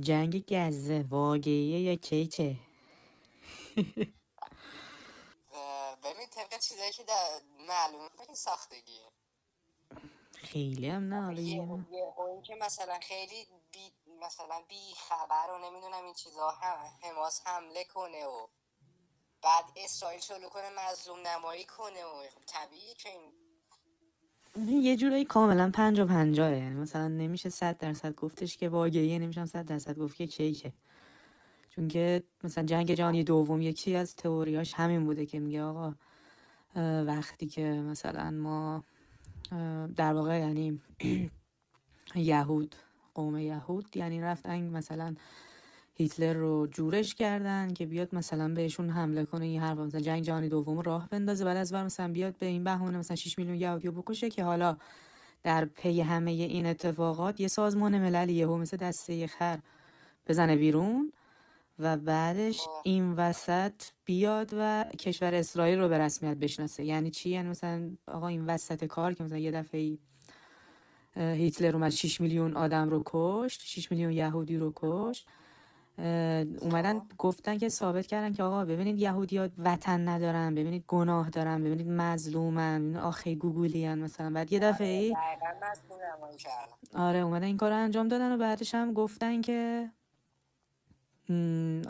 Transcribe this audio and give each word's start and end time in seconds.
جنگ 0.00 0.44
گزه 0.54 1.04
واقعیه 1.10 1.80
یا 1.80 1.94
کیچه 1.94 2.56
اه، 5.52 5.96
ببین 5.96 6.26
طبق 6.26 6.58
چیزایی 6.58 6.92
که 6.92 7.04
در 7.04 7.40
معلومه 7.68 8.08
خیلی 8.18 8.34
ساختگیه. 8.34 9.12
خیلی 10.34 10.88
هم 10.88 11.14
نه 11.14 11.22
حالا 11.22 11.40
این 11.40 12.42
که 12.42 12.54
مثلا 12.54 12.98
خیلی 12.98 13.46
بی 13.72 13.92
مثلا 14.20 14.62
بی 14.68 14.94
خبر 14.94 15.50
و 15.50 15.58
نمی‌دونم 15.58 16.04
این 16.04 16.14
چیزا 16.14 16.50
هم 16.50 16.98
حماس 17.02 17.46
حمله 17.46 17.84
کنه 17.84 18.26
و 18.26 18.46
بعد 19.42 19.64
اسرائیل 19.76 20.20
شروع 20.20 20.48
کنه 20.48 20.70
مظلوم 20.70 21.26
نمایی 21.26 21.64
کنه 21.64 22.04
و 22.04 22.28
خب 22.28 22.44
طبیعیه 22.46 22.94
که 22.94 23.08
این 23.08 23.32
یه 24.58 24.96
جورایی 24.96 25.24
کاملا 25.24 25.70
پنجا 25.70 26.06
پنجاه 26.06 26.56
یعنی 26.56 26.74
مثلا 26.74 27.08
نمیشه 27.08 27.48
صد 27.48 27.78
درصد 27.78 28.14
گفتش 28.14 28.56
که 28.56 28.68
واقعیه 28.68 29.18
نمیشه 29.18 29.40
هم 29.40 29.46
صد 29.46 29.64
درصد 29.64 29.98
گفت 29.98 30.16
که 30.16 30.26
کیکه. 30.26 30.72
چون 31.70 31.88
که 31.88 32.22
مثلا 32.44 32.64
جنگ 32.64 32.94
جهانی 32.94 33.24
دوم 33.24 33.62
یکی 33.62 33.96
از 33.96 34.16
تئوریاش 34.16 34.74
همین 34.74 35.04
بوده 35.04 35.26
که 35.26 35.40
میگه 35.40 35.62
آقا 35.62 35.94
وقتی 37.06 37.46
که 37.46 37.62
مثلا 37.62 38.30
ما 38.30 38.84
در 39.96 40.14
واقع 40.14 40.38
یعنی 40.38 40.80
یهود 42.14 42.74
قوم 43.14 43.38
یهود 43.38 43.96
یعنی 43.96 44.20
رفتن 44.20 44.62
مثلا 44.62 45.14
هیتلر 45.96 46.32
رو 46.32 46.66
جورش 46.66 47.14
کردن 47.14 47.72
که 47.72 47.86
بیاد 47.86 48.14
مثلا 48.14 48.48
بهشون 48.54 48.90
حمله 48.90 49.24
کنه 49.24 49.44
این 49.44 49.60
حرفا 49.60 49.84
مثلا 49.84 50.00
جنگ 50.00 50.22
جهانی 50.22 50.48
دوم 50.48 50.80
راه 50.80 51.08
بندازه 51.08 51.44
بعد 51.44 51.56
از 51.56 51.72
بر 51.72 51.84
مثلا 51.84 52.12
بیاد 52.12 52.38
به 52.38 52.46
این 52.46 52.64
بهونه 52.64 52.98
مثلا 52.98 53.16
6 53.16 53.38
میلیون 53.38 53.56
یهودی 53.56 53.90
بکشه 53.90 54.30
که 54.30 54.44
حالا 54.44 54.76
در 55.42 55.64
پی 55.64 56.00
همه 56.00 56.30
این 56.30 56.66
اتفاقات 56.66 57.40
یه 57.40 57.48
سازمان 57.48 57.98
ملل 57.98 58.28
یهو 58.28 58.56
مثل 58.56 58.76
دسته 58.76 59.26
خر 59.26 59.58
بزنه 60.26 60.56
بیرون 60.56 61.12
و 61.78 61.96
بعدش 61.96 62.60
این 62.84 63.12
وسط 63.12 63.72
بیاد 64.04 64.50
و 64.58 64.84
کشور 64.98 65.34
اسرائیل 65.34 65.78
رو 65.78 65.88
به 65.88 65.98
رسمیت 65.98 66.36
بشناسه. 66.36 66.84
یعنی 66.84 67.10
چی؟ 67.10 67.30
یعنی 67.30 67.48
مثلا 67.48 67.90
آقا 68.06 68.28
این 68.28 68.46
وسط 68.46 68.84
کار 68.84 69.14
که 69.14 69.24
مثلا 69.24 69.38
یه 69.38 69.50
دفعه 69.50 69.98
هیتلر 71.16 71.76
اومد 71.76 71.90
6 71.90 72.20
میلیون 72.20 72.56
آدم 72.56 72.90
رو 72.90 73.02
کشت 73.06 73.62
6 73.64 73.90
میلیون 73.90 74.12
یهودی 74.12 74.56
رو 74.56 74.72
کشت. 74.76 75.28
اومدن 75.98 76.98
خب. 76.98 77.06
گفتن 77.18 77.58
که 77.58 77.68
ثابت 77.68 78.06
کردن 78.06 78.32
که 78.32 78.42
آقا 78.42 78.64
ببینید 78.64 78.98
یهودیات 78.98 79.52
وطن 79.58 80.08
ندارن 80.08 80.54
ببینید 80.54 80.84
گناه 80.88 81.30
دارن 81.30 81.64
ببینید 81.64 81.88
مظلومن 81.88 82.96
آخه 82.96 83.34
گوگولی 83.34 83.86
هن 83.86 83.98
مثلا. 83.98 84.30
بعد 84.30 84.52
یه 84.52 84.58
دفعه 84.58 84.86
آره 84.86 84.96
ای 84.96 85.14
نمایی 86.18 86.36
کردن 86.36 87.02
آره 87.02 87.18
اومدن 87.18 87.44
این 87.44 87.56
کار 87.56 87.70
رو 87.70 87.76
انجام 87.76 88.08
دادن 88.08 88.32
و 88.32 88.36
بعدش 88.36 88.74
هم 88.74 88.92
گفتن 88.92 89.40
که 89.40 89.90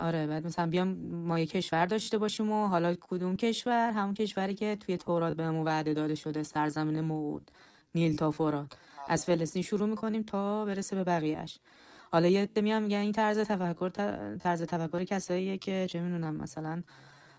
آره 0.01 0.27
بعد 0.27 0.47
مثلا 0.47 0.67
بیام 0.67 0.89
ما 1.11 1.39
یه 1.39 1.47
کشور 1.47 1.87
داشته 1.87 2.19
باشیم 2.19 2.53
و 2.53 2.67
حالا 2.67 2.95
کدوم 3.01 3.37
کشور؟ 3.37 3.91
همون 3.91 4.15
کشوری 4.15 4.55
که 4.55 4.77
توی 4.77 4.97
تورات 4.97 5.37
بهمون 5.37 5.65
وعده 5.65 5.95
داده 5.95 6.15
شده 6.15 6.43
سرزمین 6.43 7.01
موعود 7.01 7.51
نیل 7.95 8.17
تا 8.17 8.31
فرات. 8.31 8.73
از 9.09 9.29
آره. 9.29 9.37
فلسطین 9.37 9.63
شروع 9.63 9.89
می‌کنیم 9.89 10.23
تا 10.23 10.65
برسه 10.65 10.97
به 10.97 11.05
بقیهش 11.05 11.59
حالا 12.15 12.29
یه 12.29 12.49
میان 12.57 12.83
میگن 12.83 12.99
این 12.99 13.13
طرز 13.13 13.39
تفکر 13.39 13.89
طرز 14.37 14.63
تفکر 14.63 15.05
کساییه 15.05 15.59
که 15.59 15.87
چه 15.91 16.01
می‌دونم 16.01 16.37
مثلا 16.37 16.83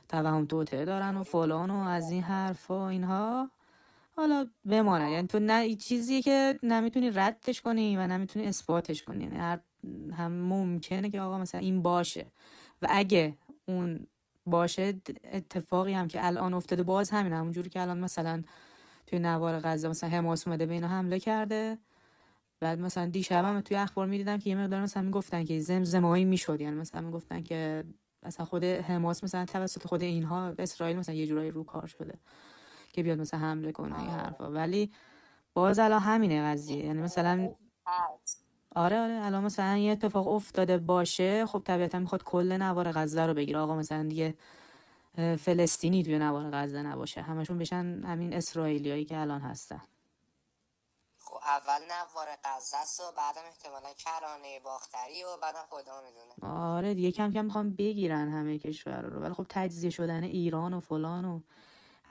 توهم 0.09 0.45
توطئه 0.45 0.85
دارن 0.85 1.17
و 1.17 1.23
فلان 1.23 1.69
و 1.69 1.75
از 1.75 2.11
این 2.11 2.23
حرفا 2.23 2.79
و 2.79 2.81
اینها. 2.81 3.51
حالا 4.15 4.47
بماند 4.65 5.11
یعنی 5.11 5.27
تو 5.27 5.39
نه 5.39 5.75
چیزیه 5.75 6.21
که 6.21 6.59
نمی‌تونی 6.63 7.11
ردش 7.11 7.61
کنی 7.61 7.97
و 7.97 8.07
نمی‌تونی 8.07 8.47
اثباتش 8.47 9.03
کنی. 9.03 9.23
یعنی 9.23 9.37
هر 9.37 9.59
هم 10.17 10.31
ممکنه 10.31 11.09
که 11.09 11.21
آقا 11.21 11.37
مثلا 11.37 11.61
این 11.61 11.81
باشه. 11.81 12.25
و 12.81 12.87
اگه 12.89 13.37
اون 13.65 14.07
باشه 14.45 14.93
اتفاقی 15.31 15.93
هم 15.93 16.07
که 16.07 16.25
الان 16.25 16.53
افتاده 16.53 16.83
باز 16.83 17.09
همین 17.09 17.33
همونجوری 17.33 17.69
که 17.69 17.81
الان 17.81 17.99
مثلا 17.99 18.43
توی 19.07 19.19
نوار 19.19 19.59
غزه 19.59 19.87
مثلا 19.87 20.09
حماس 20.09 20.47
اومده 20.47 20.65
به 20.65 20.73
اینا 20.73 20.87
حمله 20.87 21.19
کرده. 21.19 21.77
بعد 22.59 22.79
مثلا 22.79 23.05
دیشب 23.05 23.45
هم 23.45 23.61
توی 23.61 23.77
اخبار 23.77 24.07
می‌دیدم 24.07 24.37
که 24.37 24.49
یه 24.49 24.55
مقدار 24.55 24.81
مثلا 24.81 25.03
می‌گفتن 25.03 25.43
که 25.43 25.59
زمزمهایی 25.59 26.25
می‌شد. 26.25 26.61
یعنی 26.61 26.75
مثلا 26.75 27.01
می‌گفتن 27.01 27.43
که 27.43 27.83
مثلا 28.23 28.45
خود 28.45 28.63
حماس 28.63 29.23
مثلا 29.23 29.45
توسط 29.45 29.87
خود 29.87 30.01
اینها 30.01 30.53
اسرائیل 30.59 30.97
مثلا 30.97 31.15
یه 31.15 31.27
جورایی 31.27 31.51
رو 31.51 31.63
کار 31.63 31.87
شده 31.87 32.19
که 32.93 33.03
بیاد 33.03 33.19
مثلا 33.19 33.39
حمله 33.39 33.71
کنه 33.71 33.99
این 33.99 34.09
حرفا. 34.09 34.51
ولی 34.51 34.91
باز 35.53 35.79
الان 35.79 35.99
همینه 35.99 36.43
قضیه. 36.43 36.85
یعنی 36.85 37.01
مثلا 37.01 37.49
آره 38.75 38.99
آره. 38.99 39.25
الان 39.25 39.43
مثلا 39.43 39.77
یه 39.77 39.91
اتفاق 39.91 40.27
افتاده 40.27 40.77
باشه 40.77 41.45
خب 41.45 41.61
طبیعتا 41.65 41.99
می‌خواد 41.99 42.23
کل 42.23 42.57
نوار 42.61 42.91
غزه 42.91 43.25
رو 43.25 43.33
بگیره. 43.33 43.59
آقا 43.59 43.75
مثلا 43.75 44.03
دیگه 44.03 44.35
فلسطینی 45.39 46.03
توی 46.03 46.19
نوار 46.19 46.49
غزه 46.51 46.81
نباشه. 46.83 47.21
همشون 47.21 47.57
بشن 47.57 48.01
همین 48.03 48.33
اسرائیلیایی 48.33 49.05
که 49.05 49.17
الان 49.17 49.41
هستن. 49.41 49.81
اول 51.45 51.81
نوار 51.91 52.27
است 52.43 52.99
و 52.99 53.03
بعدم 53.17 53.41
احتمالا 53.47 53.93
کرانه 53.97 54.59
باختری 54.59 55.23
و 55.23 55.37
بعدم 55.41 55.65
خدا 55.69 56.01
می‌دونه. 56.01 56.53
آره 56.53 56.93
دیگه 56.93 57.11
کم 57.11 57.31
کم 57.31 57.45
می‌خوام 57.45 57.69
بگیرن 57.69 58.29
همه 58.29 58.59
کشور 58.59 59.01
رو 59.01 59.21
ولی 59.21 59.33
خب 59.33 59.45
تجزیه 59.49 59.89
شدن 59.89 60.23
ایران 60.23 60.73
و 60.73 60.79
فلان 60.79 61.25
و 61.25 61.41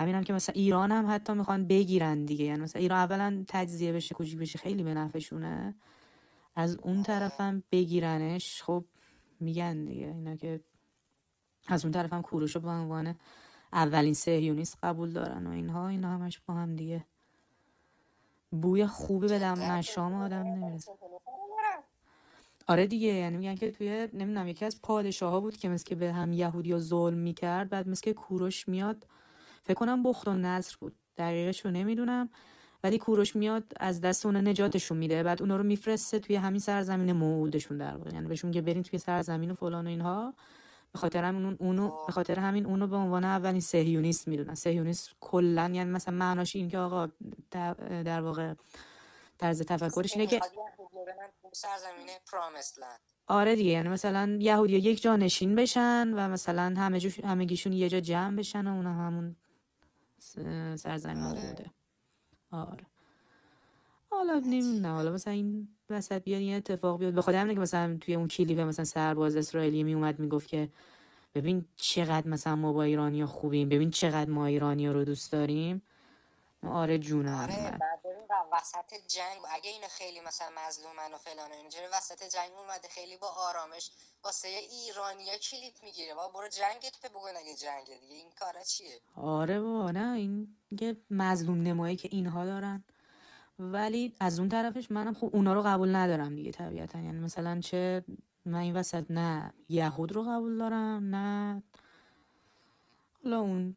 همین 0.01 0.15
هم 0.15 0.25
که 0.25 0.33
مثلا 0.33 0.53
ایران 0.53 0.93
هم 0.93 1.15
حتی 1.15 1.33
می‌خوان 1.33 1.67
بگیرن 1.67 2.25
دیگه. 2.25 2.45
یعنی 2.45 2.63
مثلا 2.63 2.83
ایران 2.83 2.99
اولا 2.99 3.45
تجزیه 3.49 3.93
بشه 3.93 4.15
کوچیک 4.15 4.39
بشه 4.39 4.59
خیلی 4.59 4.83
به 4.83 4.95
نفعشونه. 4.95 5.75
از 6.57 6.77
اون 6.77 7.03
طرفم 7.03 7.63
بگیرنش 7.73 8.63
خب 8.63 8.85
میگن 9.41 9.85
دیگه 9.85 10.07
اینا 10.07 10.37
که 10.37 10.65
از 11.67 11.85
اون 11.85 11.93
طرف 11.93 12.13
هم 12.13 12.23
کوروش 12.23 12.55
رو 12.55 12.61
به 12.61 12.69
عنوان 12.69 13.19
اولین 13.73 14.15
صهیونیست 14.15 14.79
قبول 14.83 15.13
دارن 15.13 15.47
و 15.47 15.51
اینها 15.51 15.89
اینا 15.89 16.11
همش 16.11 16.41
با 16.47 16.55
هم 16.55 16.77
دیگه 16.77 17.07
بوی 18.55 18.87
خوبی 18.87 19.29
به 19.29 19.39
دم 19.39 19.55
جدا 19.55 19.77
مشام 19.77 20.15
آدم 20.15 20.43
نمی‌رسه 20.43 20.93
آره. 22.67 22.87
دیگه 22.87 23.09
یعنی 23.09 23.37
میگن 23.37 23.55
که 23.55 23.71
توی 23.71 24.09
نمی‌دونم 24.13 24.49
یکی 24.49 24.65
از 24.65 24.83
پادشاه 24.83 25.31
ها 25.33 25.41
بود 25.41 25.57
که 25.57 25.69
مثل 25.69 25.85
که 25.85 25.95
به 25.95 26.13
هم 26.13 26.33
یهودی 26.33 26.73
ها 26.73 26.79
ظلم 26.79 27.19
می‌کرد 27.19 27.69
بعد 27.69 27.89
مثل 27.89 28.03
که 28.03 28.13
کوروش 28.13 28.69
میاد 28.69 29.07
فکر 29.63 29.75
کنم 29.75 30.03
بخت 30.03 30.29
و 30.29 30.35
نصر 30.35 30.77
بود. 30.81 30.95
دقیقش 31.17 31.65
رو 31.65 31.71
نمی‌دونم. 31.71 32.31
ولی 32.85 32.99
کوروش 32.99 33.37
میاد 33.37 33.65
از 33.81 34.01
دست 34.01 34.27
اونا 34.27 34.41
نجاتشون 34.41 34.99
میده. 34.99 35.23
بعد 35.23 35.43
اونا 35.43 35.57
رو 35.57 35.63
میفرسته 35.63 36.19
توی 36.19 36.37
همین 36.37 36.61
سرزمین 36.61 37.13
موعودشون 37.13 37.79
در 37.79 37.97
واقع. 37.97 38.15
یعنی 38.15 38.27
بهشون 38.27 38.49
میگه 38.49 38.61
برین 38.61 38.83
توی 38.83 38.99
سرزمین 38.99 39.51
و 39.51 39.55
فلان 39.55 39.87
و 39.87 39.89
اینها. 39.89 40.35
به 40.95 41.01
خاطر 41.01 41.25
همین 41.25 41.45
اون 41.45 41.57
اونو 41.61 42.07
به 42.07 42.13
خاطر 42.13 42.39
همین 42.39 42.67
اونو 42.67 42.87
به 42.87 42.97
عنوان 42.97 43.25
اولین 43.25 43.61
صهیونیست 43.61 44.29
می‌دونن. 44.29 44.55
صهیونیست 44.55 45.11
کلا 45.21 45.71
یعنی 45.75 45.91
مثلا 45.91 46.15
معناش 46.15 46.57
این 46.57 46.69
که 46.69 46.79
آقا 46.79 47.09
در 48.05 48.21
واقع 48.21 48.55
طرز 49.39 49.63
تفکرش 49.63 50.17
اینه 50.17 50.27
که 50.27 50.41
آره 53.27 53.57
دیگه. 53.57 53.71
یعنی 53.71 53.89
مثلا 53.89 54.39
یهودی 54.41 54.77
یک 54.77 55.03
جا 55.03 55.17
نشین 55.17 55.55
بشن 55.55 56.09
و 56.09 56.29
مثلا 56.29 56.75
همه 56.77 57.01
جوش 57.01 57.21
همگیشون 57.21 57.73
یه 57.73 57.89
جا 57.89 58.01
جمع 58.01 58.37
بشن 58.37 58.67
و 58.67 58.75
اون 58.75 58.87
همون 58.87 59.37
سرزمین 60.77 61.25
آره. 61.25 61.41
موعوده 61.41 61.71
آره. 62.51 62.87
حالا 64.17 64.39
نمی‌دونم 64.39 64.95
حالا 64.95 65.13
مثلا 65.13 65.33
این 65.33 65.69
وسط 65.91 66.23
بیاد 66.23 66.41
این 66.41 66.57
اتفاق 66.57 66.99
بیاد. 66.99 67.21
خاطر 67.21 67.39
همینه 67.39 67.55
که 67.55 67.61
مثلا 67.61 67.99
توی 68.01 68.15
اون 68.15 68.29
کلیپ 68.29 68.61
مثلا 68.61 68.85
سرباز 68.85 69.37
اسرائیلی 69.37 69.83
میومد 69.83 70.19
می‌گفت 70.19 70.49
که 70.49 70.69
ببین 71.35 71.65
چقدر 71.77 72.29
مثلا 72.29 72.57
ما 72.57 72.73
با 72.73 72.83
ایرانی 72.83 73.25
خوبیم 73.25 73.69
ببین 73.69 73.91
چقدر 73.91 74.31
ما 74.31 74.47
ایرانی 74.47 74.89
رو 74.89 75.05
دوست 75.05 75.33
داریم. 75.33 75.83
آره 76.67 76.99
جونم 76.99 77.43
آره 77.43 77.79
وسط 78.53 78.95
جنگ 79.09 79.39
اگه 79.51 79.71
اینا 79.71 79.89
خیلی 79.89 80.21
مثلا 80.21 80.49
مظلومن 80.67 81.15
و 81.15 81.19
فلان 81.19 81.51
و 81.51 81.55
اینجوری 81.55 81.85
وسط 81.93 82.23
جنگ 82.35 82.51
اومده 82.59 82.89
خیلی 82.89 83.17
با 83.17 83.27
آرامش 83.29 83.91
واسه 84.25 84.49
ایرانیا 84.49 85.37
کلیپ 85.37 85.75
می‌گیره. 85.83 86.15
با 86.15 86.29
برو 86.29 86.49
جنگت 86.49 86.97
به 87.03 87.09
بگو 87.09 87.19
اگه 87.19 87.55
جنگه 87.55 88.01
دیگه. 88.01 88.15
این 88.15 88.31
کارا 88.41 88.63
چیه؟ 88.63 89.01
آره 89.17 89.61
بابا 89.61 89.91
نه 89.91 90.13
این 90.17 90.57
که 90.79 90.97
مظلوم 91.11 91.63
نمایی 91.63 91.97
که 91.97 92.09
اینها 92.13 92.45
دارن. 92.45 92.85
ولی 93.59 94.13
از 94.21 94.39
اون 94.39 94.49
طرفش 94.49 94.91
منم 94.91 95.15
خب 95.15 95.31
اونا 95.33 95.53
رو 95.53 95.63
قبول 95.63 95.97
ندارم 95.97 96.35
دیگه 96.35 96.51
طبیعتا. 96.51 97.01
یعنی 97.01 97.21
مثلا 97.21 97.61
چه 97.61 98.05
من 98.45 98.59
این 98.59 98.77
وسط 98.77 99.11
نه 99.11 99.53
یهود 99.69 100.13
رو 100.13 100.23
قبول 100.23 100.59
دارم 100.59 101.15
نه. 101.15 101.63
حالا 103.25 103.41
اون 103.41 103.77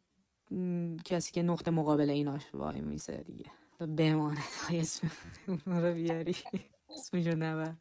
کسی 1.05 1.31
که 1.31 1.41
نقطه 1.43 1.71
مقابل 1.71 2.09
ایناش 2.09 2.43
وای 2.53 2.81
میسه 2.81 3.17
دیگه. 3.17 3.45
بماند 3.79 4.37
های 4.67 4.79
اسم 4.79 5.11
اونا 5.47 5.87
رو 5.87 5.93
بیاری. 5.93 6.35
اسمشو 6.89 7.35
نبر. 7.35 7.73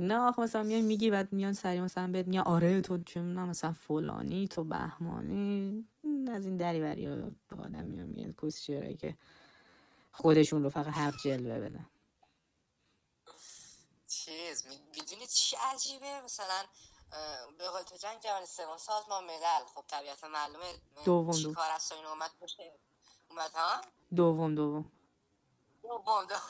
نه 0.00 0.16
آخه 0.18 0.42
مثلا 0.42 0.62
میای 0.62 0.82
میگی 0.82 1.10
بعد 1.10 1.32
میان 1.32 1.52
سری 1.52 1.80
مثلا 1.80 2.12
بهت 2.12 2.26
میگن 2.26 2.40
آره 2.40 2.80
تو 2.80 2.98
چه 2.98 3.20
مثلا 3.22 3.72
فلانی 3.72 4.48
تو 4.48 4.64
بهمانی. 4.64 5.84
از 6.28 6.46
این 6.46 6.56
دری 6.56 6.80
بری 6.80 7.06
ها 7.06 7.12
آدم 7.58 7.84
میان 7.84 8.06
میگن 8.06 8.32
کس 8.42 8.66
که 9.00 9.16
خودشون 10.12 10.62
رو 10.62 10.70
فقط 10.70 10.86
حق 10.86 11.16
جلوه 11.24 11.60
بدن. 11.60 11.90
چیز 14.08 14.66
می‌دونید 14.66 15.28
چی 15.28 15.56
عجیبه؟ 15.56 16.20
مثلا 16.20 16.64
به 17.58 17.68
قول 17.68 17.82
تو 17.82 17.96
جنگ 17.96 18.20
جهانی 18.20 18.46
سوم 18.46 18.76
سازمان 18.76 19.24
ملل. 19.24 19.64
خب 19.74 19.84
طبیعت 19.88 20.24
معلومه 20.24 20.74
دوم 21.04 21.32
چی 21.32 21.42
دوم. 21.42 21.54
کار 21.54 21.70
است 21.70 21.92
این 21.92 22.06
اومد 22.06 22.30
پشت 22.40 22.56
اومد 23.30 23.50
ها؟ 23.54 23.80
دوم 24.16 24.54
دوم. 24.54 24.92
دوم 25.82 26.24
دوم. 26.26 26.40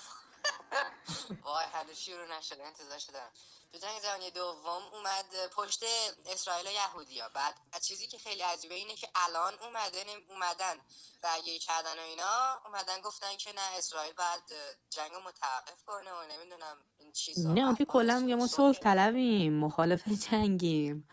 وای 1.45 1.65
هنوز 1.73 1.97
شروع 1.97 2.39
نشده 2.39 2.67
انتظار 2.67 2.99
دارم 3.13 3.31
تو 3.77 3.87
جنگ 3.87 4.03
جهانی 4.03 4.31
دوم 4.31 4.83
اومد 4.93 5.51
پشت 5.57 5.85
اسرائیل 6.27 6.67
و 6.67 6.71
یهودیا. 6.71 7.29
بعد 7.35 7.55
چیزی 7.83 8.07
که 8.07 8.19
خیلی 8.19 8.43
عجیبه 8.43 8.75
اینه 8.75 8.95
که 8.95 9.09
الان 9.15 9.53
اومده 9.63 9.99
اومدن 10.29 10.77
رأیگیری 11.25 11.59
کردن 11.59 11.99
و 11.99 12.03
اینا 12.03 12.61
اومدن 12.67 13.01
گفتن 13.05 13.37
که 13.39 13.53
نه 13.53 13.79
اسرائیل 13.79 14.13
بعد 14.13 14.43
جنگ 14.91 15.11
متوقف 15.27 15.83
کنه 15.87 16.11
و 16.11 16.33
نمی‌دونم 16.33 16.77
این 16.99 17.13
چیزا. 17.13 17.53
نه 17.53 17.69
افغان 17.71 17.87
کلا 17.87 18.19
میگه 18.19 18.35
ما 18.35 18.47
صلح 18.47 18.79
طلبیم 18.79 19.53
مخالف 19.53 20.09
جنگیم. 20.09 21.09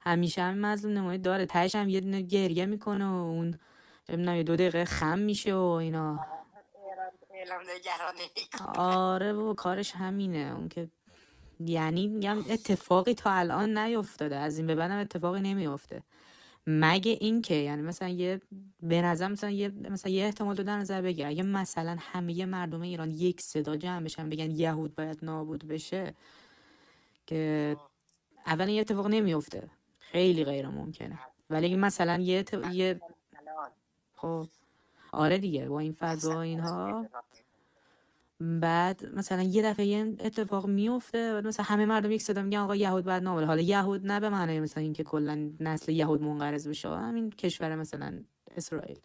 همیشه 0.00 0.42
همین 0.42 0.60
مظلوم 0.66 0.98
نمایی 0.98 1.18
داره. 1.18 1.46
تهش 1.46 1.74
هم 1.74 1.88
یه 1.88 2.00
دونه 2.00 2.20
گریه 2.20 2.66
می‌کنه 2.66 3.06
و 3.06 3.14
اون 3.14 3.60
نمی‌دونم 4.08 4.42
دو 4.42 4.56
دقیقه 4.56 4.84
خم 4.84 5.18
میشه 5.18 5.54
و 5.54 5.62
اینا. 5.64 6.26
آره 8.76 9.32
بابا 9.32 9.54
کارش 9.54 9.92
همینه. 9.92 10.54
اون 10.56 10.68
که 10.68 10.90
یعنی 11.60 12.06
میگم 12.08 12.38
اتفاقی 12.50 13.14
تا 13.14 13.30
الان 13.30 13.78
نیفتاده. 13.78 14.36
از 14.36 14.58
این 14.58 14.66
به 14.66 14.74
بعدم 14.74 14.98
اتفاقی 14.98 15.40
نمیفته 15.40 16.02
مگه 16.66 17.18
اینکه 17.20 17.54
یعنی 17.54 17.82
مثلا 17.82 18.08
یه 18.08 18.40
به 18.82 19.02
نظر 19.02 19.28
مثلا 19.28 19.50
یه 19.50 19.68
مثلا 19.90 20.12
یه 20.12 20.24
احتمال 20.24 20.56
در 20.56 20.78
نظر 20.78 21.02
بگیر 21.02 21.26
اگه 21.26 21.42
مثلا 21.42 21.96
همه 22.00 22.46
مردم 22.46 22.80
ایران 22.82 23.10
یک 23.10 23.40
صدا 23.40 23.76
جمع 23.76 24.04
بشن 24.04 24.28
بگن 24.28 24.50
یهود 24.50 24.94
باید 24.94 25.18
نابود 25.24 25.68
بشه 25.68 26.14
که 27.26 27.76
اولا 28.46 28.70
یه 28.70 28.80
اتفاق 28.80 29.06
نمیفته 29.06 29.70
خیلی 29.98 30.44
غیر 30.44 30.68
ممکنه. 30.68 31.18
ولی 31.50 31.66
اگه 31.66 31.76
مثلا 31.76 32.18
یه 32.20 32.38
ات- 32.38 32.74
یه. 32.74 33.00
خب. 34.14 34.48
آره 35.12 35.38
دیگه 35.38 35.68
با 35.68 35.80
این 35.80 35.92
فضا 35.92 36.40
اینها. 36.40 37.06
بعد 38.40 39.14
مثلا 39.14 39.42
یه 39.42 39.62
دفعه 39.62 39.86
یه 39.86 40.16
اتفاق 40.20 40.66
میفته 40.66 41.32
بعد 41.32 41.46
مثلا 41.46 41.66
همه 41.68 41.86
مردم 41.86 42.10
یک 42.10 42.22
صدا 42.22 42.42
میگن 42.42 42.58
آقا 42.58 42.76
یهود 42.76 43.04
باید 43.04 43.22
نابود 43.22 43.44
حالا 43.44 43.60
یهود 43.60 44.06
نه 44.06 44.20
به 44.20 44.28
معنی 44.28 44.60
مثلا 44.60 44.82
اینکه 44.82 45.04
کلا 45.04 45.50
نسل 45.60 45.92
یهود 45.92 46.22
منقرض 46.22 46.68
بشه 46.68 46.88
همین 46.88 47.30
کشور 47.30 47.76
مثلا 47.76 48.20
اسرائیل. 48.56 48.98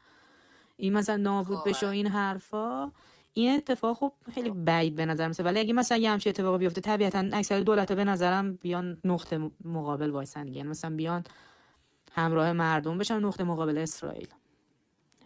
این 0.77 0.93
مثلا 0.93 1.17
نابود 1.17 1.57
خب. 1.57 1.69
بشه 1.69 1.85
و 1.85 1.89
این 1.89 2.07
حرفا. 2.07 2.91
این 3.33 3.55
اتفاق 3.55 3.97
خب 3.97 4.13
خیلی 4.33 4.49
بعید 4.49 4.95
به 4.95 5.05
نظر 5.05 5.27
مثلا 5.27 5.45
ولی 5.45 5.59
اگه 5.59 5.73
مثلا 5.73 5.97
یه 5.97 6.11
همچین 6.11 6.29
اتفاقی 6.29 6.57
بیفته 6.57 6.81
طبیعتا 6.81 7.19
اکثر 7.33 7.59
دولت 7.59 7.91
به 7.91 8.03
نظرم 8.03 8.55
بیان 8.55 8.97
نقطه 9.03 9.51
مقابل 9.65 10.09
وایسن 10.09 10.47
یعنی 10.47 10.69
مثلا 10.69 10.95
بیان 10.95 11.23
همراه 12.11 12.51
مردم 12.51 12.97
بشن 12.97 13.19
نقطه 13.19 13.43
مقابل 13.43 13.77
اسرائیل. 13.77 14.27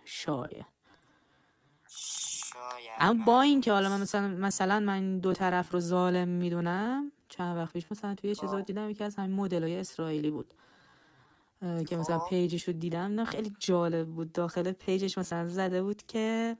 شاید 0.05 0.72
اما 2.99 3.25
با 3.25 3.41
اینکه 3.41 3.71
حالا 3.71 3.89
من 3.89 4.01
مثلا 4.01 4.27
مثلا 4.27 4.79
من 4.79 5.19
دو 5.19 5.33
طرف 5.33 5.73
رو 5.73 5.79
ظالم 5.79 6.27
می‌دونم 6.27 7.11
چند 7.29 7.57
وقت 7.57 7.73
پیش 7.73 7.91
مثلا 7.91 8.15
توی 8.15 8.29
یه 8.29 8.35
چیزا 8.35 8.61
دیدم 8.61 8.89
یکی 8.89 9.03
از 9.03 9.15
همین 9.15 9.35
مدل 9.35 9.63
های 9.63 9.79
اسرائیلی 9.79 10.31
بود. 10.31 10.53
که 11.87 11.97
مثلا 11.97 12.19
خب. 12.19 12.29
page 12.29 12.52
ش 12.52 12.63
رو 12.63 12.73
دیدم. 12.73 12.99
نه 12.99 13.25
خیلی 13.25 13.55
جالب 13.59 14.07
بود. 14.07 14.31
داخل 14.31 14.71
page 14.71 15.02
ش 15.02 15.17
مثلا 15.17 15.47
زده 15.47 15.83
بود 15.83 16.03
که 16.07 16.57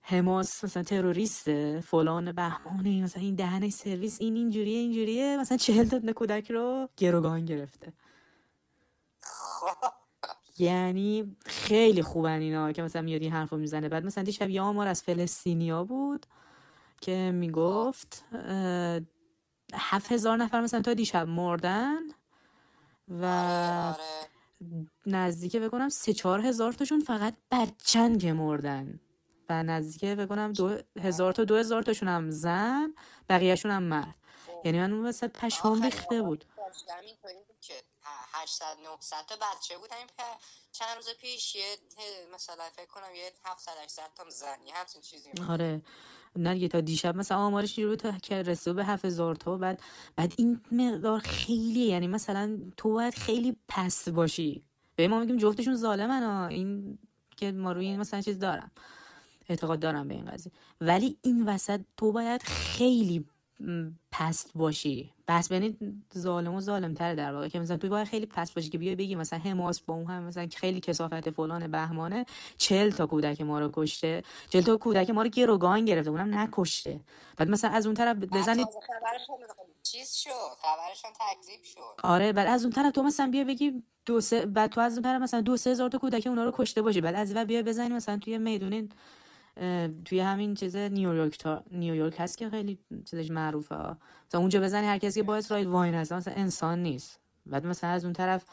حماس 0.00 0.64
مثلا 0.64 0.82
تروریسته 0.82 1.80
فلان 1.80 2.32
بهمانه 2.32 3.02
مثلا 3.02 3.22
این 3.22 3.34
دهنش 3.34 3.72
سرویس 3.72 4.20
این 4.20 4.36
اینجوریه 4.36 4.78
اینجوریه. 4.78 5.36
مثلا 5.40 5.56
چهل 5.56 5.88
تا 5.88 6.12
کودک 6.12 6.50
رو 6.50 6.88
گروگان 6.96 7.44
گرفته. 7.44 7.92
یعنی 10.58 11.36
خیلی 11.46 12.02
خوبن 12.02 12.40
اینا 12.40 12.72
که 12.72 12.82
مثلا 12.82 13.02
میاد 13.02 13.22
این 13.22 13.32
حرف 13.32 13.50
رو 13.50 13.58
می‌زنه. 13.58 13.88
بعد 13.88 14.04
مثلا 14.04 14.24
دیشب 14.24 14.50
یه 14.50 14.62
آمار 14.62 14.86
از 14.86 15.02
فلسطینیا 15.02 15.84
بود 15.84 16.26
که 17.00 17.30
می‌گفت 17.30 18.24
هفت 19.74 20.12
هزار 20.12 20.36
نفر 20.36 20.60
مثلا 20.60 20.82
تا 20.82 20.94
دیشب 20.94 21.28
مردن 21.28 22.02
و 23.08 23.24
آره. 23.24 24.28
نزدیک 25.06 25.56
بکنم 25.56 25.88
سه 25.88 26.12
چهار 26.12 26.40
هزار 26.40 26.72
تاشون 26.72 27.00
فقط 27.00 27.34
بچن 27.50 28.18
که 28.18 28.32
مردن. 28.32 29.00
و 29.48 29.62
نزدیک 29.62 30.04
بکنم 30.04 30.52
دو 30.52 30.78
هزار 31.00 31.32
تا 31.32 31.44
دو 31.44 31.56
هزار 31.56 31.82
تاشون 31.82 32.08
هم 32.08 32.30
زن 32.30 32.94
بقیهشون 33.28 33.70
هم 33.70 33.82
مرد. 33.82 34.14
یعنی 34.64 34.78
من 34.78 34.92
اون 34.92 35.06
وسط 35.06 35.30
پشمام 35.30 35.72
آخرین 35.72 35.90
ریخته 35.92 36.22
بود 36.22 36.38
که 36.38 36.46
داشتم 36.56 36.94
اینطوری 37.06 37.34
بود 37.46 37.56
که 37.60 37.74
800 38.42 38.78
900 38.84 39.26
تا 39.28 39.36
بچه 39.36 39.78
بود. 39.78 39.92
همین 39.92 40.06
په- 40.18 40.38
چند 40.72 40.96
روز 40.96 41.08
پیش 41.20 41.54
یه 41.54 41.78
مثلا 42.34 42.70
فکر 42.76 42.86
کنم 42.86 43.14
یه 43.14 43.32
700 43.44 43.72
800 43.84 44.10
تا 44.16 44.30
زن 44.30 44.66
یه 44.66 44.74
همچین 44.74 45.02
چیزی 45.02 45.30
بود. 45.30 45.50
آره. 45.50 45.82
نه 46.36 46.68
تا 46.68 46.80
دیشب 46.80 47.16
مثلا 47.16 47.38
آمارش 47.38 47.78
رو 47.78 47.96
تا 47.96 48.12
که 48.12 48.42
رسیده 48.42 48.72
به 48.72 48.84
هفت 48.84 49.04
هزار 49.04 49.34
تا 49.34 49.56
بعد 49.56 49.82
بعد 50.16 50.34
این 50.38 50.60
مقدار 50.72 51.18
خیلی 51.20 51.80
یعنی 51.86 52.06
مثلا 52.06 52.58
تو 52.76 52.92
باید 52.92 53.14
خیلی 53.14 53.56
پست 53.68 54.08
باشی. 54.08 54.64
به 54.96 55.08
ما 55.08 55.20
میگیم 55.20 55.36
جفتشون 55.36 55.76
ظالمن 55.76 56.22
ها. 56.22 56.46
این 56.46 56.98
که 57.36 57.52
ما 57.52 57.72
روی 57.72 57.86
این 57.86 58.00
مثلا 58.00 58.20
چیز 58.20 58.38
دارم. 58.38 58.70
اعتقاد 59.48 59.80
دارم 59.80 60.08
به 60.08 60.14
این 60.14 60.24
قضیه. 60.30 60.52
ولی 60.80 61.18
این 61.22 61.48
وسط 61.48 61.80
تو 61.96 62.12
باید 62.12 62.42
خیلی 62.42 63.26
پست 64.12 64.50
باشی. 64.54 65.12
پس 65.26 65.50
یعنی 65.50 65.76
ظالم 66.18 66.54
و 66.54 66.60
ظالم 66.60 66.94
تره 66.94 67.14
در 67.14 67.32
واقع. 67.32 67.48
که 67.48 67.60
مثلا 67.60 67.76
تو 67.76 67.88
باید 67.88 68.06
خیلی 68.06 68.26
پست 68.26 68.54
باشی 68.54 68.68
که 68.68 68.78
بیای 68.78 68.96
بگی 68.96 69.14
مثلا 69.14 69.38
حماس 69.38 69.80
با 69.80 69.94
اون 69.94 70.06
هم 70.06 70.22
مثلا 70.22 70.48
خیلی 70.56 70.80
کسافت 70.80 71.30
فلان 71.30 71.70
بهمانه 71.70 72.24
چل 72.58 72.90
تا 72.90 73.06
کودک 73.06 73.40
ما 73.40 73.60
رو 73.60 73.70
کشته. 73.72 74.22
چل 74.48 74.60
تا 74.60 74.76
کودک 74.76 75.10
ما 75.10 75.22
رو 75.22 75.28
گروگان 75.28 75.84
گرفته. 75.84 76.10
اونم 76.10 76.38
نکشته. 76.38 77.00
بعد 77.36 77.48
مثلا 77.48 77.70
از 77.70 77.86
اون 77.86 77.94
طرف 77.94 78.16
بزنید 78.16 78.68
چیز 79.82 80.14
شد. 80.14 80.30
خبرشون 80.62 81.10
تکذیب 81.10 81.62
شد. 81.62 81.80
آره 82.02 82.32
بعد 82.32 82.46
از 82.48 82.64
اون 82.64 82.72
طرف 82.72 82.92
تو 82.92 83.02
مثلا 83.02 83.30
بیا 83.30 83.44
بگی 83.44 83.82
دو 84.06 84.20
سه 84.20 84.46
بعد 84.46 84.70
تو 84.70 84.80
از 84.80 84.92
اون 84.92 85.02
طرف 85.02 85.22
مثلا 85.22 85.40
دو 85.40 85.56
سه 85.56 85.70
هزار 85.70 85.90
تا 85.90 85.98
کودک 85.98 86.26
اونا 86.26 86.44
رو 86.44 86.52
کشته 86.54 86.82
باشی. 86.82 87.00
بعد 87.00 87.14
از 87.14 87.36
ور 87.36 87.44
بیا 87.44 87.62
بزنی 87.62 87.88
مثلا 87.88 88.18
توی 88.18 88.38
میدون 88.38 88.72
اه، 88.72 88.82
توی 90.04 90.20
همین 90.20 90.54
چیز 90.54 90.76
نیویورک 90.76 91.38
تا 91.38 91.62
نیویورک 91.70 92.16
هست 92.18 92.38
که 92.38 92.50
خیلی 92.50 92.78
چیزش 93.10 93.30
معروفه 93.30 93.74
ها. 93.74 93.96
مثلا 94.28 94.40
اونجا 94.40 94.60
بزنی 94.60 94.86
هر 94.86 94.98
کسی 94.98 95.20
که 95.20 95.24
با 95.24 95.36
اسرائیل 95.36 95.66
واین 95.66 95.94
هست 95.94 96.12
مثلا 96.12 96.34
انسان 96.34 96.82
نیست. 96.82 97.20
بعد 97.46 97.66
مثلا 97.66 97.90
از 97.90 98.04
اون 98.04 98.12
طرف. 98.12 98.44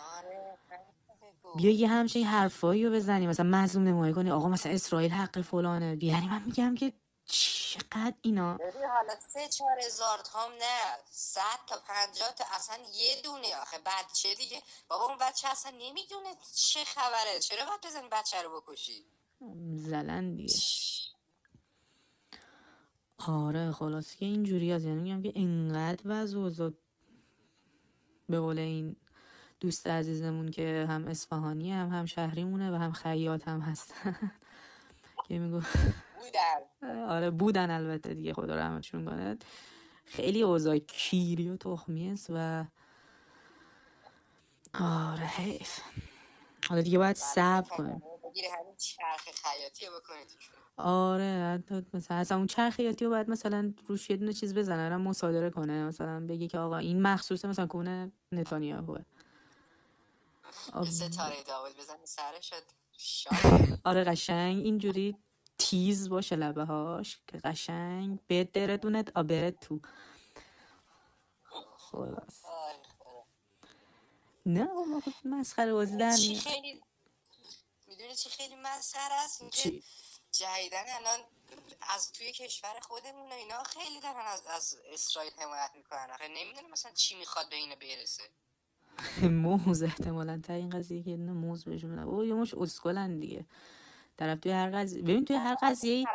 بیا 1.57 1.71
یه 1.71 1.87
همچین 1.87 2.25
حرفایی 2.25 2.85
رو 2.85 2.91
بزنی. 2.91 3.27
مثلا 3.27 3.45
مظلوم 3.45 3.87
نمایی 3.87 4.13
کنی. 4.13 4.31
آقا 4.31 4.49
مثلا 4.49 4.71
اسرائیل 4.71 5.11
حق 5.11 5.41
فلانه. 5.41 5.97
یعنی 6.03 6.27
من 6.27 6.43
میگم 6.45 6.75
که 6.75 6.93
چقدر 7.25 8.13
اینا 8.21 8.53
ببین 8.53 8.85
حالا 8.85 9.13
سه 9.33 9.47
چهار 9.47 9.79
هزار 9.79 10.17
تا 10.17 10.39
هم 10.39 10.51
نه 10.51 10.97
صد 11.11 11.59
تا 11.67 11.75
پنجاه 11.87 12.31
تا 12.31 12.45
اصلا 12.55 12.75
یه 12.75 13.21
دونه 13.23 13.55
آخه 13.61 13.77
بچه 13.85 14.35
دیگه. 14.35 14.61
بابا 14.87 15.05
اون 15.05 15.17
بچه 15.17 15.47
اصلا 15.51 15.71
نمی‌دونه 15.71 16.29
چه 16.55 16.83
خبره. 16.83 17.39
چرا 17.39 17.65
باید 17.65 17.81
بزنی 17.85 18.09
بچه 18.11 18.41
رو 18.41 18.61
بکشی؟ 18.61 19.05
زلن 19.75 20.35
دیگه. 20.35 20.53
آره 23.27 23.71
خلاص 23.71 24.15
که 24.15 24.25
اینجوری 24.25 24.71
از 24.71 24.85
یعنی 24.85 25.01
میگم 25.01 25.21
که 25.21 25.31
انقدر 25.35 26.01
وضع 26.05 26.69
به 28.29 28.39
قول 28.39 28.59
این 28.59 28.95
دوست 29.59 29.87
عزیزمون 29.87 30.51
که 30.51 30.85
هم 30.89 31.07
اصفهانی 31.07 31.71
هم 31.71 31.89
هم 31.89 32.05
شهریمونه 32.05 32.71
و 32.71 32.75
هم 32.75 32.91
خیاط 32.91 33.47
هم 33.47 33.59
هستن. 33.59 34.15
که 35.27 35.39
میگو 35.39 35.61
بودن. 36.19 36.99
آره 37.15 37.29
بودن 37.29 37.71
البته 37.71 38.13
دیگه 38.13 38.33
خدا 38.33 38.55
رحمتشون 38.55 39.05
کنه. 39.05 39.37
خیلی 40.05 40.41
اوضاع 40.41 40.77
کیری 40.77 41.49
و 41.49 41.57
تخمی 41.57 42.11
است 42.11 42.27
و 42.29 42.65
آره 44.79 45.25
حیف. 45.25 45.79
حالا 46.69 46.81
دیگه 46.81 46.97
باید 46.97 47.15
صبر 47.15 47.69
کنیم. 47.77 48.01
بگیری 48.31 48.47
همین 48.47 48.75
چرخ 48.75 49.21
خیاطی 49.21 49.85
رو 49.85 49.99
توشون 49.99 50.55
آره 50.77 51.63
مثلا 51.93 52.17
اصلا 52.17 52.37
اون 52.37 52.47
چرخیاتی 52.47 53.05
رو 53.05 53.11
باید 53.11 53.29
مثلا 53.29 53.73
روش 53.87 54.09
یه 54.09 54.17
دونه 54.17 54.33
چیز 54.33 54.53
بزنه 54.53 54.89
برام 54.89 55.01
مصادره 55.01 55.49
کنه. 55.49 55.85
مثلا 55.85 56.27
بگی 56.27 56.47
که 56.47 56.59
آقا 56.59 56.77
این 56.77 57.01
مخصوص 57.01 57.45
مثلا 57.45 57.67
کونه 57.67 58.11
نتانیاهوه. 58.31 59.01
ستاره 60.85 61.43
داود 61.43 61.77
بزنی 61.77 62.05
سرش 62.05 62.53
آره 63.85 64.03
قشنگ 64.03 64.57
اینجوری 64.65 65.17
تیز 65.57 66.09
باشه 66.09 66.35
لبه 66.35 66.63
هاش 66.63 67.19
که 67.27 67.37
قشنگ 67.37 68.19
بدره 68.29 68.77
دونت 68.77 69.17
آ 69.17 69.23
بره 69.23 69.51
تو 69.51 69.79
خلاص 71.77 72.45
آی 72.45 72.73
خدا. 72.99 73.23
نه 74.45 74.67
مسخره 75.25 75.73
بازی 75.73 75.97
در 75.97 76.15
خیلی 76.15 76.81
می‌دونی 78.01 78.15
چی 78.15 78.29
خیلی 78.29 78.55
مسخره 78.55 79.13
است؟ 79.13 79.41
اینکه 79.41 79.61
چی؟ 79.61 79.83
جدیدن 80.31 80.83
الان 80.89 81.19
از 81.81 82.11
توی 82.11 82.31
کشور 82.31 82.79
خودمون 82.79 83.31
اینا 83.31 83.63
خیلی 83.63 83.99
دارن 83.99 84.25
از, 84.25 84.45
از 84.45 84.77
اسرائیل 84.85 85.33
حمایت 85.33 85.71
می‌کنن. 85.75 86.11
آخه 86.11 86.27
نمی‌دونم 86.27 86.69
مثلا 86.69 86.91
چی 86.91 87.15
می‌خواد 87.15 87.49
به 87.49 87.55
اینو 87.55 87.75
برسه. 87.75 88.23
موز 89.43 89.83
احتمالا 89.83 90.41
تا 90.47 90.53
این 90.53 90.69
قضیه 90.69 91.03
که 91.03 91.15
موز 91.15 91.65
بهشون 91.65 91.99
او 91.99 92.25
یه 92.25 92.33
مش 92.33 92.53
اسکلن 92.53 93.19
دیگه. 93.19 93.45
طرف 94.17 94.39
توی 94.39 94.51
هر 94.51 94.69
قضیه 94.69 95.01
ببین 95.01 95.25
توی 95.25 95.35
هر 95.35 95.57
قضیه 95.61 96.05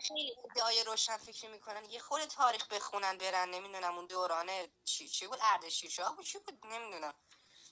خیلی 0.00 0.32
ادعای 0.50 0.84
روشن 0.84 1.16
فکری 1.16 1.48
می‌کنن. 1.52 1.84
یه 1.84 2.00
خود 2.00 2.24
تاریخ 2.24 2.68
بخونن 2.68 3.18
برن. 3.18 3.50
نمی‌دونم 3.50 3.96
اون 3.96 4.06
دورانه 4.06 4.68
چی 4.84 5.08
چی 5.08 5.26
بود؟ 5.26 5.38
اردشیر 5.42 5.90
شاه 5.90 6.16
بود؟ 6.16 6.24
چی 6.24 6.38
بود؟ 6.38 6.66
نمی‌دونم. 6.66 7.14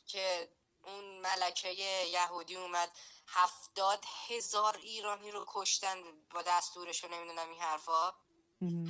که 0.07 0.49
اون 0.87 1.21
ملکه 1.21 1.73
یهودی 2.13 2.57
اومد 2.57 2.91
هفتاد 3.27 4.05
هزار 4.29 4.77
ایرانی 4.83 5.31
رو 5.31 5.45
کشتن 5.49 5.97
با 6.35 6.43
دستورش 6.43 7.05
رو 7.05 7.11
نمی‌دونم 7.11 7.49
این 7.49 7.61
حرفا. 7.61 8.13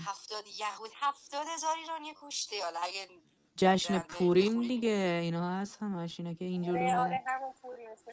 هفتاد 0.06 0.46
یهود 0.46 0.90
هفتاد 0.94 1.46
هزار 1.48 1.76
ایرانی 1.76 2.14
کشته. 2.22 2.64
حالا 2.64 2.80
اگه 2.80 3.08
جشن 3.56 3.98
پوریم 3.98 4.62
دیگه 4.62 5.20
اینا 5.22 5.50
هست 5.50 5.82
همش 5.82 6.20
اینا 6.20 6.34
که 6.34 6.44
اینجور 6.44 6.78
اومدن. 6.78 7.24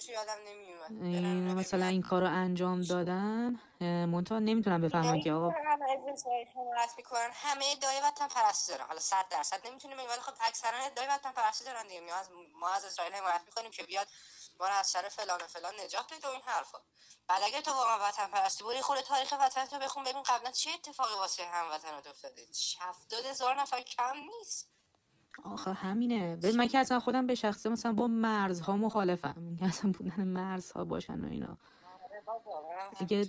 یادم 0.09 0.37
نمیومد 0.47 1.03
این 1.03 1.53
مثلا 1.53 1.85
این 1.85 2.01
کار 2.01 2.21
رو 2.21 2.27
انجام 2.27 2.81
دادن. 2.81 3.59
منتها 3.81 4.39
نمی‌تونم 4.39 4.81
بفهمم 4.81 5.21
که 5.21 5.33
آقا 5.33 5.51
همه 7.33 7.65
ادعای 7.71 8.01
وطن 8.03 8.27
پرستی 8.27 8.71
دارن. 8.71 8.85
حالا 8.87 8.99
صد 8.99 9.25
درصد 9.29 9.67
نمی‌تونیم 9.67 9.97
ولی 9.97 10.21
خب 10.21 10.33
اکثرا 10.41 10.77
ادعای 10.77 11.07
وطن 11.09 11.31
پرستی 11.31 11.65
دارن 11.65 11.87
دیگه. 11.87 12.01
ما 12.01 12.13
از 12.15 12.29
ما 12.59 12.69
از 12.69 12.85
اسرائیل 12.85 13.13
حمایت 13.13 13.41
می‌کنیم 13.45 13.71
که 13.71 13.83
بیاد 13.83 14.07
ما 14.61 14.67
رو 14.67 14.73
از 14.73 14.91
شر 14.91 15.09
فلان 15.09 15.41
و 15.41 15.47
فلان 15.47 15.73
نجات 15.85 16.13
بده 16.13 16.27
این 16.27 16.41
حرفا. 16.45 16.77
بعد 17.27 17.41
اگه 17.43 17.61
تو 17.61 17.71
واقعا 17.71 18.07
وطن 18.07 18.27
پرستی 18.27 18.63
بودی 18.63 18.81
خود 18.81 18.99
تاریخ 18.99 19.33
وطن 19.39 19.65
تو 19.65 19.79
بخون 19.79 20.03
ببین 20.03 20.23
قبلا 20.23 20.51
چه 20.51 20.69
اتفاقی 20.71 21.13
واسه 21.15 21.43
هموطنات 21.45 22.07
افتاده. 22.07 22.47
70 22.79 23.25
هزار 23.25 23.61
نفر 23.61 23.81
کم 23.81 24.15
نیست. 24.17 24.69
آخه 25.43 25.73
همینه. 25.73 26.35
به 26.35 26.51
من 26.51 26.67
که 26.67 26.77
اصلا 26.77 26.99
خودم 26.99 27.27
به 27.27 27.35
شخصه 27.35 27.69
مثلا 27.69 27.93
با 27.93 28.07
مرزها 28.07 28.75
مخالفم. 28.75 29.57
اصلا 29.61 29.91
بودن 29.91 30.23
مرزها 30.23 30.85
باشن 30.85 31.25
و 31.25 31.27
اینا. 31.29 31.57
اگه 32.99 33.25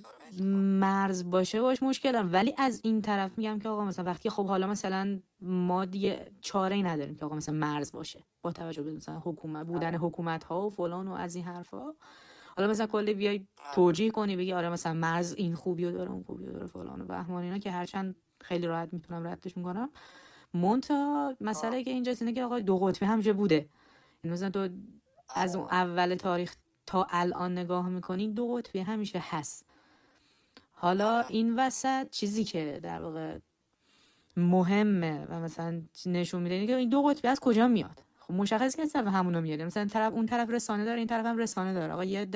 مرز 0.81 1.31
باشه 1.31 1.61
باش 1.61 1.83
مشکل 1.83 2.29
ولی 2.33 2.55
از 2.59 2.81
این 2.85 3.03
طرف 3.03 3.39
میگم 3.39 3.59
که 3.59 3.69
آقا 3.69 3.85
مثلا 3.85 4.05
وقتی 4.05 4.31
خب 4.31 4.47
حالا 4.47 4.67
مثلا 4.67 5.21
ما 5.41 5.85
دیگه 5.85 6.33
چاره 6.41 6.77
ای 6.77 6.83
نداریم 6.83 7.17
که 7.17 7.25
آقا 7.25 7.37
مثلا 7.37 7.55
مرز 7.55 7.93
باشه 7.93 8.25
با 8.43 8.53
توجه 8.53 8.83
به 8.83 8.93
مثلا 8.93 9.23
حکومت 9.25 9.67
بودن 9.67 9.95
حکومت 9.95 10.45
ها 10.45 10.67
و 10.67 10.71
فلان 10.71 11.09
و 11.09 11.13
از 11.13 11.35
این 11.35 11.45
حرفا. 11.45 11.95
حالا 12.57 12.71
مثلا 12.71 12.87
کلی 12.87 13.15
بیای 13.15 13.47
توجیه 13.75 14.11
کنی 14.11 14.37
بگی 14.37 14.53
آره 14.53 14.69
مثلا 14.69 14.95
مرز 14.95 15.35
این 15.35 15.55
خوبی 15.55 15.93
داره 15.93 16.11
اون 16.11 16.23
خوبی 16.23 16.47
داره 16.47 16.67
فلان 16.67 17.01
و 17.01 17.05
بهمان 17.05 17.43
اینا 17.43 17.59
که 17.59 17.71
هرچند 17.71 18.17
خیلی 18.41 18.67
راحت 18.67 18.93
می‌تونم 18.93 19.27
ردش 19.27 19.57
می‌کنم. 19.57 19.91
مونتا 20.55 21.35
مسئله 21.41 21.85
که 21.85 21.91
اینجاست 21.91 22.23
اینه 22.23 22.35
که 22.35 22.45
آقای 22.45 22.63
دو 22.63 22.79
قطبی 22.79 23.07
همجا 23.07 23.33
بوده. 23.33 23.69
یعنی 24.25 24.35
مثلا 24.35 24.51
تو 24.51 24.69
از 25.35 25.57
اون 25.57 25.67
اول 25.71 26.15
تاریخ 26.15 26.57
تا 26.87 27.07
الان 27.11 27.59
نگاه 27.59 27.89
می‌کنی 27.89 28.29
دو 28.29 28.55
قطبی 28.55 28.81
همیشه 28.81 29.23
هست. 29.31 29.67
حالا 30.73 31.21
این 31.21 31.57
وسط 31.59 32.11
چیزی 32.11 32.45
که 32.45 32.81
در 32.83 33.03
واقع 33.03 33.39
مهمه 34.37 35.27
و 35.29 35.41
مثلا 35.41 35.83
نشون 36.07 36.43
میده 36.43 36.67
که 36.67 36.77
این 36.77 36.89
دو 36.89 37.03
قطبی 37.03 37.29
از 37.29 37.41
کجا 37.41 37.69
میاد؟ 37.69 38.03
خب 38.19 38.35
مشخص 38.35 38.77
که 38.77 38.87
طرف 38.87 39.07
همونو 39.07 39.41
میاد 39.41 39.63
مثلا 39.63 39.87
طرف 39.87 40.13
اون 40.13 40.27
طرف 40.27 40.51
رسانه 40.51 40.85
داره 40.85 40.99
این 40.99 41.07
طرف 41.07 41.27
هم 41.27 41.39
رسانه 41.39 41.75
داره. 41.75 41.93
آقا 41.93 42.05
یه 42.05 42.29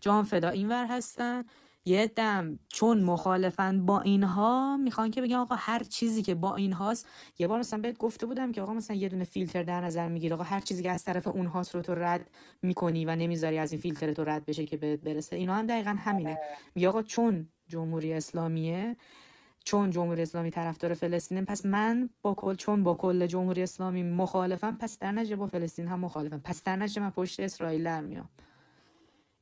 جان 0.00 0.24
فدا 0.24 0.48
اینور 0.48 0.86
هستن. 0.86 1.44
یه 1.88 2.06
دم 2.06 2.58
چون 2.68 3.02
مخالفن 3.02 3.86
با 3.86 4.00
اینها 4.00 4.76
می‌خوان 4.76 5.10
که 5.10 5.22
بگن 5.22 5.36
آقا 5.36 5.54
هر 5.58 5.82
چیزی 5.82 6.22
که 6.22 6.34
با 6.34 6.56
اینهاست. 6.56 7.06
یه 7.38 7.46
بار 7.48 7.58
مثلا 7.58 7.80
بهت 7.80 7.98
گفته 7.98 8.26
بودم 8.26 8.52
که 8.52 8.62
آقا 8.62 8.74
مثلا 8.74 8.96
یه 8.96 9.08
دونه 9.08 9.24
فیلتر 9.24 9.62
در 9.62 9.80
نظر 9.80 10.08
می‌گیره 10.08 10.34
آقا 10.34 10.44
هر 10.44 10.60
چیزی 10.60 10.82
که 10.82 10.90
از 10.90 11.04
طرف 11.04 11.28
اونهاست 11.28 11.74
رو 11.74 11.82
تو 11.82 11.94
رد 11.94 12.30
می‌کنی 12.62 13.04
و 13.04 13.16
نمی‌ذاری 13.16 13.58
از 13.58 13.72
این 13.72 13.80
فیلتر 13.80 14.12
تو 14.12 14.24
رد 14.24 14.44
بشه 14.44 14.66
که 14.66 14.76
بهت 14.76 15.00
برسه. 15.00 15.36
اینا 15.36 15.54
هم 15.54 15.66
دقیقا 15.66 15.96
همینه. 15.98 16.38
میگه 16.74 16.88
آقا 16.88 17.02
چون 17.02 17.48
جمهوری 17.68 18.12
اسلامیه 18.12 18.96
چون 19.64 19.90
جمهوری 19.90 20.22
اسلامی 20.22 20.50
طرفدار 20.50 20.94
فلسطینه 20.94 21.42
پس 21.42 21.66
من 21.66 22.10
با 22.22 22.34
کل 22.34 22.54
چون 22.54 22.82
با 22.82 22.94
کل 22.94 23.26
جمهوری 23.26 23.62
اسلامی 23.62 24.02
مخالفم 24.02 24.76
پس 24.80 24.98
در 24.98 25.12
نتیجه 25.12 25.36
با 25.36 25.46
فلسطین 25.46 25.88
هم 25.88 26.00
مخالفم. 26.00 26.40
پس 26.44 26.62
در 26.62 26.76
نتیجه 26.76 27.02
من 27.02 27.10
پشت 27.10 27.40
اسرائیل 27.40 27.84
در 27.84 28.00
میام. 28.00 28.28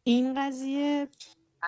این 0.04 0.34
قضیه 0.34 1.08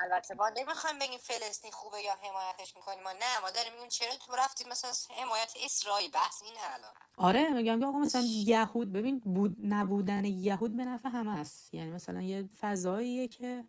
البته 0.02 0.34
ما 0.34 0.48
نمی‌خوایم 0.48 0.98
بگیم 0.98 1.18
فلسطین 1.18 1.70
خوبه 1.70 2.00
یا 2.02 2.12
حمایتش 2.12 2.76
می‌کنیم. 2.76 3.02
ما 3.02 3.12
نه 3.12 3.40
ما 3.42 3.50
داریم 3.50 3.72
میگیم 3.72 3.88
چرا 3.88 4.16
تو 4.26 4.36
رفتید 4.36 4.68
مثلا 4.68 4.90
حمایت 5.16 5.52
اسرائیل؟ 5.64 6.10
بحث 6.10 6.42
این 6.42 6.54
الان. 6.74 6.92
آره 7.16 7.48
میگم 7.48 7.84
آقا 7.84 7.98
مثلا 7.98 8.22
یهود 8.26 8.92
ببین 8.92 9.18
بود 9.18 9.56
نبودن 9.62 10.24
یهود 10.24 10.76
به 10.76 10.84
نفع 10.84 11.08
همه 11.08 11.38
است. 11.38 11.74
یعنی 11.74 11.90
مثلا 11.90 12.22
یه 12.22 12.48
فضاییه 12.60 13.28
که 13.28 13.64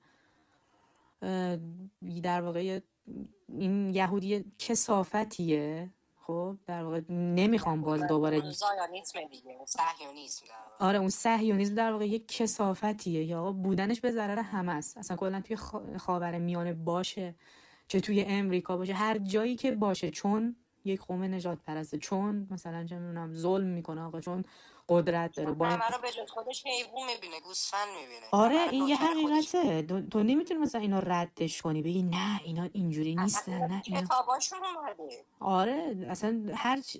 در 2.23 2.41
واقع 2.41 2.79
این 3.47 3.89
یهودی 3.89 4.51
کسافتیه. 4.59 5.93
خب 6.29 6.57
در 6.65 6.83
واقع 6.83 7.01
نمی‌خوام 7.09 7.81
باز 7.81 8.07
دوباره 8.07 8.41
آره 10.79 10.99
اون 10.99 11.09
صهیونیسم 11.09 11.75
در 11.75 11.91
واقع 11.91 12.07
یک 12.07 12.27
کسافتیه 12.27 13.23
یا 13.23 13.51
بودنش 13.51 14.01
به 14.01 14.11
ضرر 14.11 14.39
همه 14.39 14.71
است. 14.71 14.97
اصلا 14.97 15.17
کلا 15.17 15.41
توی 15.41 15.55
خاور 15.97 16.37
میانه 16.37 16.73
باشه 16.73 17.35
چه 17.87 17.99
توی 17.99 18.21
امریکا 18.21 18.77
باشه 18.77 18.93
هر 18.93 19.17
جایی 19.17 19.55
که 19.55 19.71
باشه 19.71 20.11
چون 20.11 20.55
یک 20.85 21.01
قوم 21.01 21.23
نجات 21.23 21.59
پرسته 21.67 21.97
چون 21.97 22.47
مثلا 22.51 22.85
چه 22.85 22.99
می‌دونم 22.99 23.33
ظلم 23.33 23.67
می‌کنه 23.67 24.01
آقا 24.01 24.21
چون 24.21 24.43
قدرت 24.89 25.35
داره 25.35 25.51
با 25.51 25.65
همه 25.65 25.87
رو 25.87 26.01
به 26.01 26.11
جز 26.11 26.29
خودش 26.29 26.65
حیوان 26.65 27.05
می‌بینه 27.05 27.39
گوسفند 27.39 27.87
می‌بینه. 28.01 28.25
آره 28.31 28.67
این 28.71 28.87
یه 28.87 28.95
حقیقته. 28.95 29.81
تو 30.11 30.23
نمی‌تونی 30.23 30.59
مثلا 30.59 30.81
اینا 30.81 30.99
ردش 30.99 31.61
کنی 31.61 31.81
بگی 31.81 32.03
نه 32.03 32.41
اینا 32.43 32.69
اینجوری 32.73 33.15
نیستن 33.15 33.67
نه 33.67 33.81
اینا 33.85 34.01
کتاباشون 34.01 34.59
اومده. 34.77 35.25
آره 35.39 36.07
اصلا 36.09 36.41
هر 36.55 36.81
چی 36.81 36.99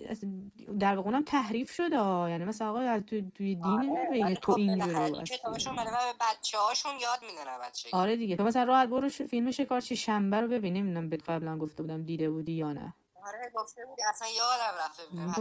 در 0.80 0.96
واقع 0.96 1.10
اونم 1.10 1.24
تحریف 1.24 1.72
شده 1.72 1.96
یعنی 2.30 2.46
مثلا 2.46 2.70
آقا 2.70 3.00
تو 3.00 3.22
توی 3.36 3.56
دین 3.56 3.98
آره. 3.98 4.36
تو 4.36 4.52
اینجوری 4.52 5.24
کتاباشون 5.24 5.80
اومده 5.80 5.92
و 5.92 6.14
بچه 6.22 6.58
هاشون 6.58 6.92
یاد 7.00 7.20
میدن 7.22 7.60
بچه 7.68 7.90
آره 7.94 8.16
دیگه. 8.16 8.36
تو 8.36 8.44
مثلا 8.44 8.64
راحت 8.64 8.90
برو 8.90 9.10
فیلم 9.10 9.52
شکارچی 9.52 9.96
شنبه 9.96 10.42
رو 10.42 10.48
ببین 10.48 10.74
نمی‌دونم 10.74 11.10
بهت 11.10 11.30
قبلا 11.30 11.58
گفته 11.58 11.84
بودم 11.84 12.04
دیده 12.04 12.30
بودی 12.30 12.52
یا 12.52 12.74
نه. 12.74 12.94
آره 13.28 13.52
گفته 13.56 13.86
بودی. 13.86 14.02
اصلا 14.10 14.28
یادم 14.28 14.78
رفته 14.86 15.04
بودم. 15.06 15.34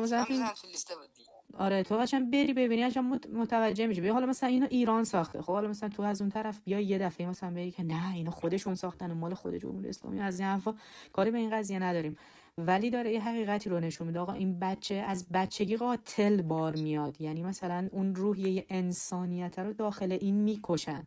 تو 0.53 0.67
لیست 0.67 0.95
بودی. 0.95 1.27
آره 1.55 1.83
تو 1.83 1.97
قشنگ 1.97 2.31
بری 2.31 2.53
ببینی 2.53 2.87
قشنگ 2.87 3.21
متوجه 3.33 3.87
میشه 3.87 4.01
بیا 4.01 4.13
حالا 4.13 4.27
مثلا 4.27 4.49
اینو 4.49 4.67
ایران 4.71 5.05
ساخته. 5.05 5.43
خب 5.43 5.53
حالا 5.53 5.69
مثلا 5.69 5.89
تو 5.89 6.03
از 6.03 6.21
اون 6.21 6.31
طرف 6.31 6.61
بیا 6.65 6.81
یه 6.81 6.99
دفعه 6.99 7.27
مثلا 7.27 7.51
بگی 7.55 7.71
که 7.71 7.83
نه 7.83 8.15
اینو 8.15 8.31
خودشون 8.31 8.75
ساختن 8.75 9.13
مال 9.13 9.35
خود 9.35 9.55
جمهوری 9.55 9.89
اسلامی. 9.89 10.21
از 10.21 10.41
این 10.41 10.49
حرفا 10.49 10.75
کاری 11.13 11.31
به 11.31 11.39
این 11.39 11.51
قضیه 11.51 11.79
نداریم. 11.79 12.17
ولی 12.59 12.91
داره 12.91 13.13
یه 13.13 13.21
حقیقتی 13.21 13.71
رو 13.71 13.81
نشون 13.81 14.07
میده. 14.07 14.21
آقا 14.21 14.33
این 14.33 14.59
بچه 14.59 14.95
از 14.95 15.27
بچگی 15.29 15.77
قاتل 15.77 16.43
بار 16.43 16.77
میاد. 16.77 17.21
یعنی 17.21 17.43
مثلا 17.43 17.89
اون 17.93 18.15
روحیه 18.15 18.67
انسانیت 18.69 19.59
رو 19.59 19.73
داخل 19.73 20.13
این 20.21 20.35
می‌کشن. 20.35 21.07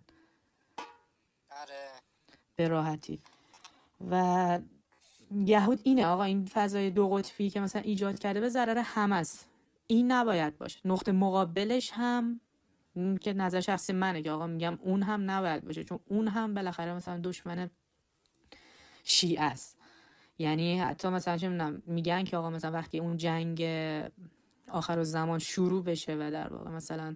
آره. 1.62 1.90
به 2.56 2.68
راحتی. 2.68 3.20
و 4.12 4.60
یهود 5.46 5.80
اینه. 5.84 6.06
آقا 6.06 6.24
این 6.24 6.46
فضای 6.46 6.90
دو 6.90 7.10
قطبی 7.10 7.50
که 7.50 7.60
مثلا 7.60 7.82
ایجاد 7.82 8.20
کرده 8.20 8.40
به 8.40 8.50
ضرر 8.50 8.78
همه 8.78 9.16
است 9.16 9.51
این 9.92 10.12
نباید 10.12 10.58
باشه. 10.58 10.80
نقطه 10.86 11.12
مقابلش 11.12 11.92
هم 11.94 12.40
که 13.22 13.34
نظر 13.34 13.60
شخصی 13.60 13.94
منه 13.94 14.22
که 14.22 14.32
آقا 14.32 14.48
میگم 14.48 14.80
اون 14.82 15.04
هم 15.04 15.32
نباید 15.32 15.66
باشه. 15.66 15.84
چون 15.84 16.00
اون 16.06 16.28
هم 16.28 16.54
بالاخره 16.54 16.94
مثلا 16.94 17.20
دشمن 17.24 17.70
شیعه 19.04 19.44
است. 19.44 19.78
یعنی 20.40 20.80
حتی 20.80 21.08
مثلا 21.10 21.38
چه 21.38 21.50
میگن 21.86 22.24
که 22.24 22.38
آقا 22.38 22.50
مثلا 22.50 22.72
وقتی 22.72 23.00
اون 23.00 23.18
جنگ 23.18 23.64
آخر 24.72 25.00
و 25.00 25.04
زمان 25.04 25.40
شروع 25.40 25.84
بشه 25.84 26.16
و 26.16 26.32
در 26.32 26.54
واقع 26.54 26.72
مثلا 26.72 27.16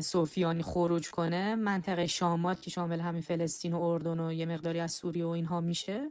سوفیانی 0.00 0.62
خروج 0.62 1.10
کنه 1.10 1.54
منطقه 1.54 2.06
شامات 2.06 2.62
که 2.62 2.70
شامل 2.70 3.00
همین 3.00 3.22
فلسطین 3.22 3.74
و 3.74 3.82
اردن 3.82 4.20
و 4.20 4.32
یه 4.32 4.46
مقداری 4.46 4.80
از 4.80 4.92
سوریه 4.92 5.24
و 5.24 5.28
اینها 5.28 5.60
میشه 5.60 6.10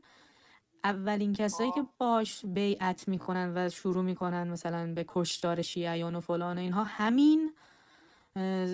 اولین 0.83 1.33
کسایی 1.33 1.71
که 1.71 1.85
باش 1.97 2.45
بیعت 2.45 3.07
می‌کنن 3.07 3.53
و 3.55 3.69
شروع 3.69 4.03
می‌کنن 4.03 4.47
مثلا 4.49 4.93
به 4.93 5.05
کشتار 5.07 5.61
شیعیان 5.61 6.15
و 6.15 6.19
فلان 6.19 6.57
و 6.57 6.61
اینها 6.61 6.83
همین 6.83 7.53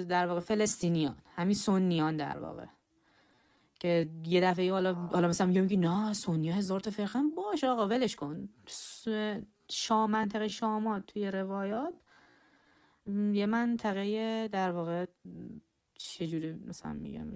در 0.09 0.27
واقع 0.27 0.39
فلسطینیان 0.39 1.17
همین 1.35 1.55
سنیان 1.55 2.17
در 2.17 2.39
واقع. 2.39 2.65
که 3.79 4.09
یه 4.25 4.41
دفعه 4.41 4.71
حالا 4.71 4.93
حالا 4.93 5.27
مثلا 5.27 5.47
میگم 5.47 5.67
که 5.67 5.77
نه 5.77 6.13
سنی 6.13 6.51
هزار 6.51 6.79
تا 6.79 6.91
فرقه 6.91 7.19
باش 7.35 7.63
آقا 7.63 7.88
ولش 7.88 8.15
کن. 8.15 8.50
شام 9.69 10.12
منطقه 10.12 10.47
شامات 10.47 11.05
توی 11.05 11.31
روایات 11.31 11.93
یه 13.33 13.45
منطقه 13.45 14.47
در 14.47 14.71
واقع 14.71 15.05
چجوری 15.97 16.53
مثلا 16.53 16.93
میگم؟ 16.93 17.27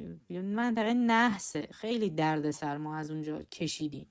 منطقه 0.42 0.94
نحسه 0.94 1.68
خیلی 1.72 2.10
دردسر 2.10 2.78
ما 2.78 2.96
از 2.96 3.12
اونجا 3.12 3.44
کشیدیم. 3.44 4.08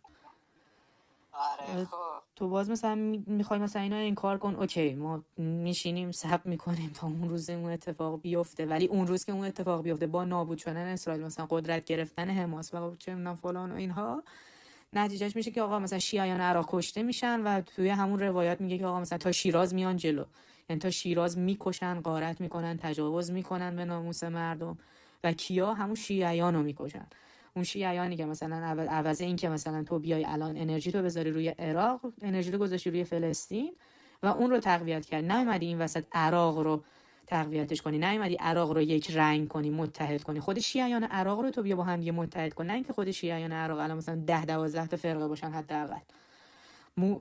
آره 1.38 1.84
خب. 1.84 1.96
تو 2.36 2.48
باز 2.48 2.70
مثلا 2.70 2.94
می‌خوای 3.26 3.58
مثلا 3.58 3.82
اینا 3.82 3.96
این 3.96 4.14
کار 4.14 4.38
کن 4.38 4.54
اوکی 4.54 4.94
ما 4.94 5.24
میشینیم 5.36 6.10
سب 6.10 6.40
می‌کنیم 6.44 6.90
تا 6.94 7.06
اون 7.06 7.28
روز 7.28 7.50
اون 7.50 7.70
اتفاق 7.70 8.20
بیفته. 8.20 8.66
ولی 8.66 8.86
اون 8.86 9.06
روز 9.06 9.24
که 9.24 9.32
اون 9.32 9.44
اتفاق 9.44 9.82
بیفته 9.82 10.06
با 10.06 10.24
نابود 10.24 10.58
شدن 10.58 10.86
اسرائیل 10.86 11.24
مثلا 11.24 11.46
قدرت 11.50 11.84
گرفتن 11.84 12.30
حماس 12.30 12.74
و 12.74 12.96
چه 12.96 13.14
می‌دونم 13.14 13.34
فلان 13.36 13.72
و 13.72 13.74
اینها 13.74 14.22
نتیجهش 14.92 15.36
میشه 15.36 15.50
که 15.50 15.62
آقا 15.62 15.78
مثلا 15.78 15.98
شیعیان 15.98 16.40
عراق 16.40 16.66
کشته 16.68 17.02
میشن 17.02 17.40
و 17.40 17.60
توی 17.60 17.88
همون 17.88 18.18
روایات 18.18 18.60
میگه 18.60 18.78
که 18.78 18.86
آقا 18.86 19.00
مثلا 19.00 19.18
تا 19.18 19.32
شیراز 19.32 19.74
میان 19.74 19.96
جلو. 19.96 20.24
یعنی 20.70 20.80
تا 20.80 20.90
شیراز 20.90 21.38
می‌کشن 21.38 22.00
غارت 22.00 22.40
می‌کنن 22.40 22.76
تجاوز 22.76 23.30
می‌کنن 23.30 23.76
به 23.76 23.84
ناموس 23.84 24.24
مردم. 24.24 24.78
و 25.24 25.32
کیا؟ 25.32 25.74
همون 25.74 25.94
شیعیان 25.94 26.54
رو 26.54 26.62
می‌کشن. 26.62 27.06
اون 27.58 27.64
شیعیانی 27.64 28.16
که 28.16 28.24
مثلا 28.24 28.56
عوض 28.90 29.20
این 29.20 29.36
که 29.36 29.48
مثلا 29.48 29.82
تو 29.82 29.98
بیای 29.98 30.24
الان 30.24 30.56
انرژی 30.56 30.92
تو 30.92 31.02
بذاری 31.02 31.30
روی 31.30 31.48
عراق 31.48 32.00
انرژی 32.22 32.50
رو 32.50 32.58
گذاشتی 32.58 32.90
روی 32.90 33.04
فلسطین 33.04 33.72
و 34.22 34.26
اون 34.26 34.50
رو 34.50 34.58
تقویت 34.58 35.06
کرد. 35.06 35.32
نیومدی 35.32 35.66
این 35.66 35.78
وسط 35.78 36.04
عراق 36.12 36.58
رو 36.58 36.84
تقویتش 37.26 37.82
کنی 37.82 37.98
نیومدی 37.98 38.34
عراق 38.34 38.72
رو 38.72 38.80
یک 38.80 39.10
رنگ 39.10 39.48
کنی 39.48 39.70
متحد 39.70 40.22
کنی. 40.22 40.40
خود 40.40 40.58
شیعیان 40.58 41.04
عراق 41.04 41.40
رو 41.40 41.50
تو 41.50 41.62
بیا 41.62 41.76
با 41.76 41.84
هم 41.84 42.00
دیگه 42.00 42.12
متحد 42.12 42.54
کن. 42.54 42.66
نه 42.66 42.72
اینکه 42.72 42.92
خود 42.92 43.10
شیعیان 43.10 43.52
عراق 43.52 43.78
الان 43.78 43.96
مثلا 43.96 44.22
ده 44.26 44.44
دوازده 44.44 44.86
تا 44.86 44.96
فرقه 44.96 45.28
باشن 45.28 45.50
حداقل. 45.50 46.00
مو 46.96 47.20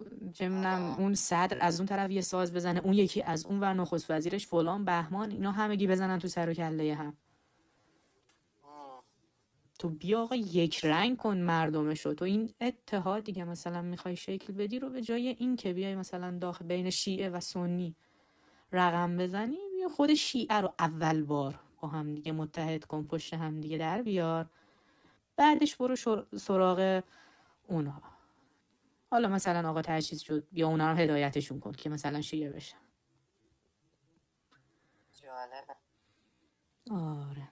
اون 0.98 1.15
صدر 1.15 1.58
از 1.62 1.79
اون 1.79 1.88
طرف 1.88 2.12
یه 2.12 2.22
ساز 2.22 2.53
بزنه 2.53 2.82
اون 2.84 2.94
یکی 2.94 3.22
از 3.22 3.46
اون 3.46 3.60
ور 3.60 3.74
نخست 3.74 4.12
وزیرش 4.12 4.48
فلان 4.48 4.86
بهمان 4.86 5.32
اینا 5.32 5.51
همگی 5.51 5.88
بزنن 5.88 6.20
تو 6.20 6.27
سر 6.27 6.50
و 6.50 6.53
کله 6.53 6.96
هم. 6.96 7.13
تو 9.79 9.89
بیا 9.89 10.22
آقا 10.24 10.36
یک 10.36 10.86
رنگ 10.86 11.17
کن 11.17 11.38
مردمش 11.38 12.05
رو 12.05 12.13
تو 12.13 12.25
این 12.25 12.53
اتحاد 12.62 13.24
دیگه 13.24 13.43
مثلا 13.46 13.81
می‌خوای 13.81 14.15
شکل 14.15 14.53
بدی 14.53 14.79
رو 14.79 14.89
به 14.89 15.01
جای 15.01 15.27
این 15.27 15.55
که 15.55 15.74
بیای 15.74 15.96
مثلا 15.96 16.39
داخل 16.39 16.65
بین 16.65 16.89
شیعه 16.89 17.29
و 17.29 17.39
سنی 17.39 17.96
رقم 18.72 19.17
بزنی 19.17 19.57
بیا 19.75 19.89
خود 19.89 20.13
شیعه 20.13 20.55
رو 20.62 20.74
اول 20.79 21.24
بار 21.24 21.60
با 21.81 21.88
هم 21.88 22.15
دیگه 22.15 22.31
متحد 22.31 22.86
کن 22.86 23.03
پشت 23.07 23.34
هم 23.34 23.62
دیگه 23.62 23.77
در 23.77 24.01
بیار. 24.01 24.50
بعدش 25.38 25.75
برو 25.77 25.96
سراغ 26.38 27.03
اونها 27.67 28.01
حالا 29.12 29.29
مثلا 29.29 29.69
آقا 29.69 29.81
تجهیز 29.81 30.22
شد 30.22 30.48
بیا 30.51 30.67
اونا 30.67 30.91
رو 30.91 30.98
هدایتشون 30.98 31.60
کن 31.60 31.72
که 31.72 31.89
مثلا 31.89 32.22
شیعه 32.22 32.51
بشن. 32.51 32.77
جالبه. 35.22 35.75
آره. 36.91 37.50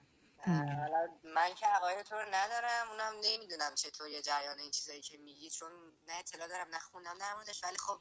من 1.24 1.56
که 1.56 1.68
عقاید 1.68 2.12
رو 2.12 2.20
ندارم 2.32 2.90
اونم 2.90 3.14
نمی‌دونم 3.22 3.76
چطور 3.76 4.08
یه 4.08 4.22
جریان 4.22 4.60
این 4.60 4.72
چیزایی 4.72 5.02
که 5.02 5.18
میگی 5.18 5.50
چون 5.50 5.72
نه 6.08 6.14
اطلاع 6.14 6.48
دارم 6.48 6.68
نه 6.68 6.80
خوندم 6.80 7.18
در 7.18 7.34
موردش 7.34 7.64
ولی 7.64 7.78
خب 7.78 8.00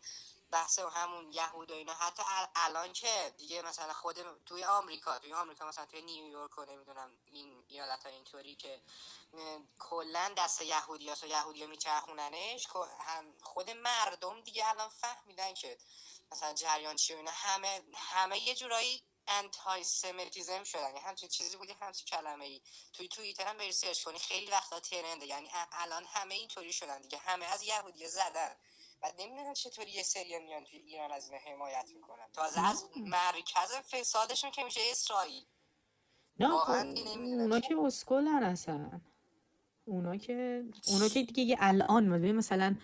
بحث 0.51 0.79
همون 0.79 1.33
یهود 1.33 1.71
و 1.71 1.75
اینا. 1.75 1.95
حتی 1.95 2.23
الان 2.57 2.93
که 2.93 3.35
دیگه 3.37 3.63
مثلا 3.63 3.93
خود 3.93 4.45
توی 4.47 4.65
آمریکا 4.65 5.19
توی 5.19 5.33
آمریکا 5.33 5.69
مثلا 5.69 5.87
توی 5.87 6.03
نیویورک 6.03 6.59
و 6.59 6.65
نمی‌دونم 6.65 7.11
این 7.25 7.65
ایالت 7.69 8.07
ها 8.07 8.11
اینطوری 8.11 8.57
که 8.57 8.83
کلا 9.79 10.35
دست 10.39 10.63
یهودی 10.63 11.09
ها 11.09 11.27
یهودی 11.27 11.67
میچرخوننش 11.67 12.67
خود 13.43 13.71
مردم 13.71 14.41
دیگه 14.41 14.69
الان 14.69 14.89
فهمیدن 14.89 15.55
که 15.55 15.79
مثلا 16.33 16.55
جریان 16.55 16.97
چی 16.97 17.15
و 17.15 17.17
اینا. 17.17 17.31
همه 17.35 17.83
همه 17.95 18.49
یه 18.49 18.55
جورایی 18.55 19.03
انتای 19.29 19.85
سمتیزم 19.85 20.65
شدن. 20.65 20.83
یعنی 20.83 20.99
همچین 20.99 21.29
چیزی 21.29 21.57
بودی 21.57 21.73
همچین 21.81 22.07
کلمه 22.07 22.45
ای 22.45 22.63
توی 22.93 23.09
توییتر 23.09 23.47
هم 23.47 23.57
بری 23.57 23.73
سرچ 23.73 24.03
کنی. 24.05 24.19
خیلی 24.19 24.51
وقتا 24.51 24.81
ترنده 24.81 25.27
یعنی 25.27 25.49
الان 25.73 26.05
همه 26.07 26.35
اینطوری 26.35 26.73
شدن 26.73 27.03
دیگه. 27.03 27.19
همه 27.19 27.45
از 27.45 27.63
یهودی 27.63 28.09
زدن. 28.09 28.57
و 29.03 29.13
نمی‌دونم 29.19 29.55
چطوری 29.55 29.91
یه 29.91 30.03
سری 30.03 30.39
میان 30.39 30.65
توی 30.65 30.79
ایران 30.79 31.13
از 31.13 31.31
این 31.31 31.41
حمایت 31.41 31.91
می‌کنن. 31.95 32.27
تازه 32.33 32.69
از 32.69 32.85
مرکز 32.97 33.73
فسادشون 33.73 34.51
که 34.51 34.65
میشه 34.65 34.81
اسرائیل. 34.91 35.45
نه 36.41 36.59
خب 36.59 36.71
اونا 36.71 37.61
که 37.61 37.77
اسکولن 37.79 38.43
اصلا. 38.43 39.01
اونا 39.85 40.17
که 40.17 40.65
اونا 40.87 41.09
که 41.09 41.23
دیگه 41.35 41.57
الان. 41.61 42.05
مثلا 42.33 42.77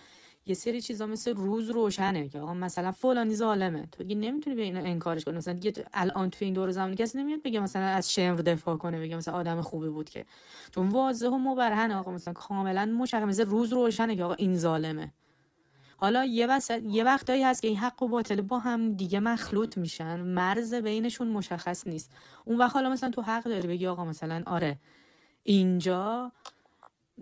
یه 0.47 0.55
سری 0.55 0.81
چیزا 0.81 1.07
مثل 1.07 1.35
روز 1.35 1.71
روشنه 1.71 2.29
که 2.29 2.41
آقا 2.41 2.55
مثلا 2.55 2.93
فلانی 2.93 3.35
ظالمه. 3.35 3.89
تو 3.93 4.05
دیگه 4.05 4.21
نمی‌تونی 4.21 4.57
به 4.57 4.63
اینو 4.63 4.85
انکارش 4.85 5.25
کنی. 5.25 5.37
مثلا 5.37 5.55
دیگه 5.55 5.85
الان 5.95 6.31
تو 6.31 6.45
این 6.45 6.55
دور 6.55 6.71
زمانی 6.71 6.97
کسی 6.97 7.19
نمیاد 7.19 7.43
بگه 7.43 7.61
مثلا 7.61 7.83
از 7.83 8.13
شمر 8.13 8.37
دفاع 8.37 8.77
کنه 8.77 9.01
بگه 9.01 9.17
مثلا 9.17 9.35
آدم 9.35 9.61
خوبی 9.61 9.89
بود 9.89 10.11
که. 10.11 10.27
چون 10.75 10.89
واضح 10.89 11.29
و 11.29 11.39
مبرهنه 11.39 11.97
آقا. 11.97 12.13
مثلا 12.13 12.35
کاملا 12.35 12.87
مشخص 12.87 13.23
مثل 13.23 13.47
روز 13.47 13.73
روشنه 13.73 14.17
که 14.17 14.25
آقا 14.25 14.35
این 14.35 14.57
ظالمه. 14.59 15.13
حالا 15.97 16.25
یه 16.25 16.47
وقت 16.47 16.71
یه 16.71 17.05
وقتایی 17.05 17.43
هست 17.43 17.63
که 17.63 17.69
این 17.69 17.77
حق 17.77 18.03
و 18.03 18.09
باطل 18.09 18.41
با 18.41 18.59
هم 18.59 18.93
دیگه 18.93 19.21
مخلوط 19.21 19.79
میشن. 19.79 20.21
مرز 20.21 20.75
بینشون 20.75 21.29
مشخص 21.29 21.87
نیست. 21.87 22.11
اون 22.45 22.59
وقت 22.59 22.75
حالا 22.75 22.91
مثلا 22.91 23.11
تو 23.11 23.23
حق 23.23 23.45
داری 23.45 23.69
بگی 23.69 23.87
آقا 23.87 24.05
مثلا 24.05 24.43
آره 24.47 24.79
اینجا 25.43 26.33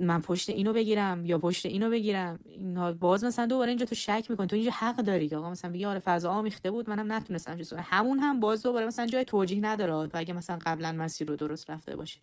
من 0.00 0.20
پشت 0.20 0.50
اینو 0.50 0.72
بگیرم 0.72 1.26
یا 1.26 1.38
پشت 1.38 1.66
اینو 1.66 1.90
بگیرم. 1.90 2.38
اینا 2.44 2.92
باز 2.92 3.24
مثلا 3.24 3.46
دوباره 3.46 3.68
اینجا 3.68 3.86
تو 3.86 3.94
شک 3.94 4.26
می‌کنی. 4.30 4.46
تو 4.46 4.56
اینجا 4.56 4.70
حق 4.70 4.96
داری 4.96 5.34
آقا 5.34 5.50
مثلا 5.50 5.70
بگی 5.70 5.84
آره 5.84 5.98
فضا 5.98 6.30
آمیخته 6.30 6.70
بود 6.70 6.90
منم 6.90 7.12
نتونستم 7.12 7.56
چیز 7.56 7.72
همون 7.72 8.18
هم 8.18 8.40
باز 8.40 8.62
دوباره 8.62 8.86
مثلا 8.86 9.06
جای 9.06 9.24
توجیه 9.24 9.60
نداره. 9.60 10.08
تو 10.08 10.18
اگه 10.18 10.34
مثلا 10.34 10.58
قبلا 10.66 10.92
مسیر 10.92 11.28
رو 11.28 11.36
درست 11.36 11.70
رفته 11.70 11.96
باشی. 11.96 12.20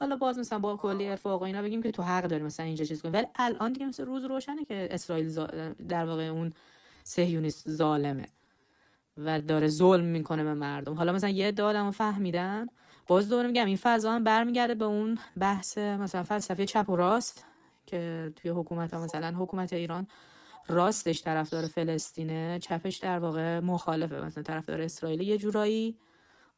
حالا 0.00 0.16
باز 0.16 0.38
مثلا 0.38 0.58
با 0.58 0.76
کلی 0.76 1.08
ارفاق 1.08 1.42
اینا 1.42 1.62
بگیم 1.62 1.82
که 1.82 1.90
تو 1.90 2.02
حق 2.02 2.24
داری 2.24 2.42
مثلا 2.42 2.66
اینجا 2.66 2.84
چیز 2.84 3.02
کنی. 3.02 3.12
ولی 3.12 3.26
الان 3.34 3.72
دیگه 3.72 3.86
مثلا 3.86 4.06
روز 4.06 4.24
روشنه 4.24 4.64
که 4.64 4.88
اسرائیل 4.90 5.46
در 5.88 6.04
واقع 6.04 6.22
اون 6.22 6.52
صهیونیست 7.04 7.70
ظالمه 7.70 8.26
و 9.16 9.40
داره 9.40 9.68
ظلم 9.68 10.04
می‌کنه 10.04 10.44
به 10.44 10.54
مردم. 10.54 10.94
حالا 10.94 11.12
مثلا 11.12 11.30
یه 11.30 11.52
دادم 11.52 11.90
فهمیدن 11.90 12.66
باز 13.10 13.28
دوباره 13.28 13.48
میگم 13.48 13.66
این 13.66 13.76
فضا 13.76 14.12
هم 14.12 14.24
برمیگرده 14.24 14.74
به 14.74 14.84
اون 14.84 15.18
بحث 15.38 15.78
مثلا 15.78 16.22
فلسفه 16.22 16.66
چپ 16.66 16.88
و 16.88 16.96
راست 16.96 17.44
که 17.86 18.32
توی 18.36 18.50
حکومت 18.50 18.94
ها 18.94 19.04
مثلا 19.04 19.34
حکومت 19.38 19.72
ایران 19.72 20.06
راستش 20.68 21.22
طرفدار 21.22 21.66
فلسطینه 21.66 22.58
چپش 22.58 22.96
در 22.96 23.18
واقع 23.18 23.60
مخالفه. 23.60 24.20
مثلا 24.20 24.42
طرفدار 24.42 24.80
اسرائیل 24.80 25.20
یه 25.20 25.38
جورایی 25.38 25.98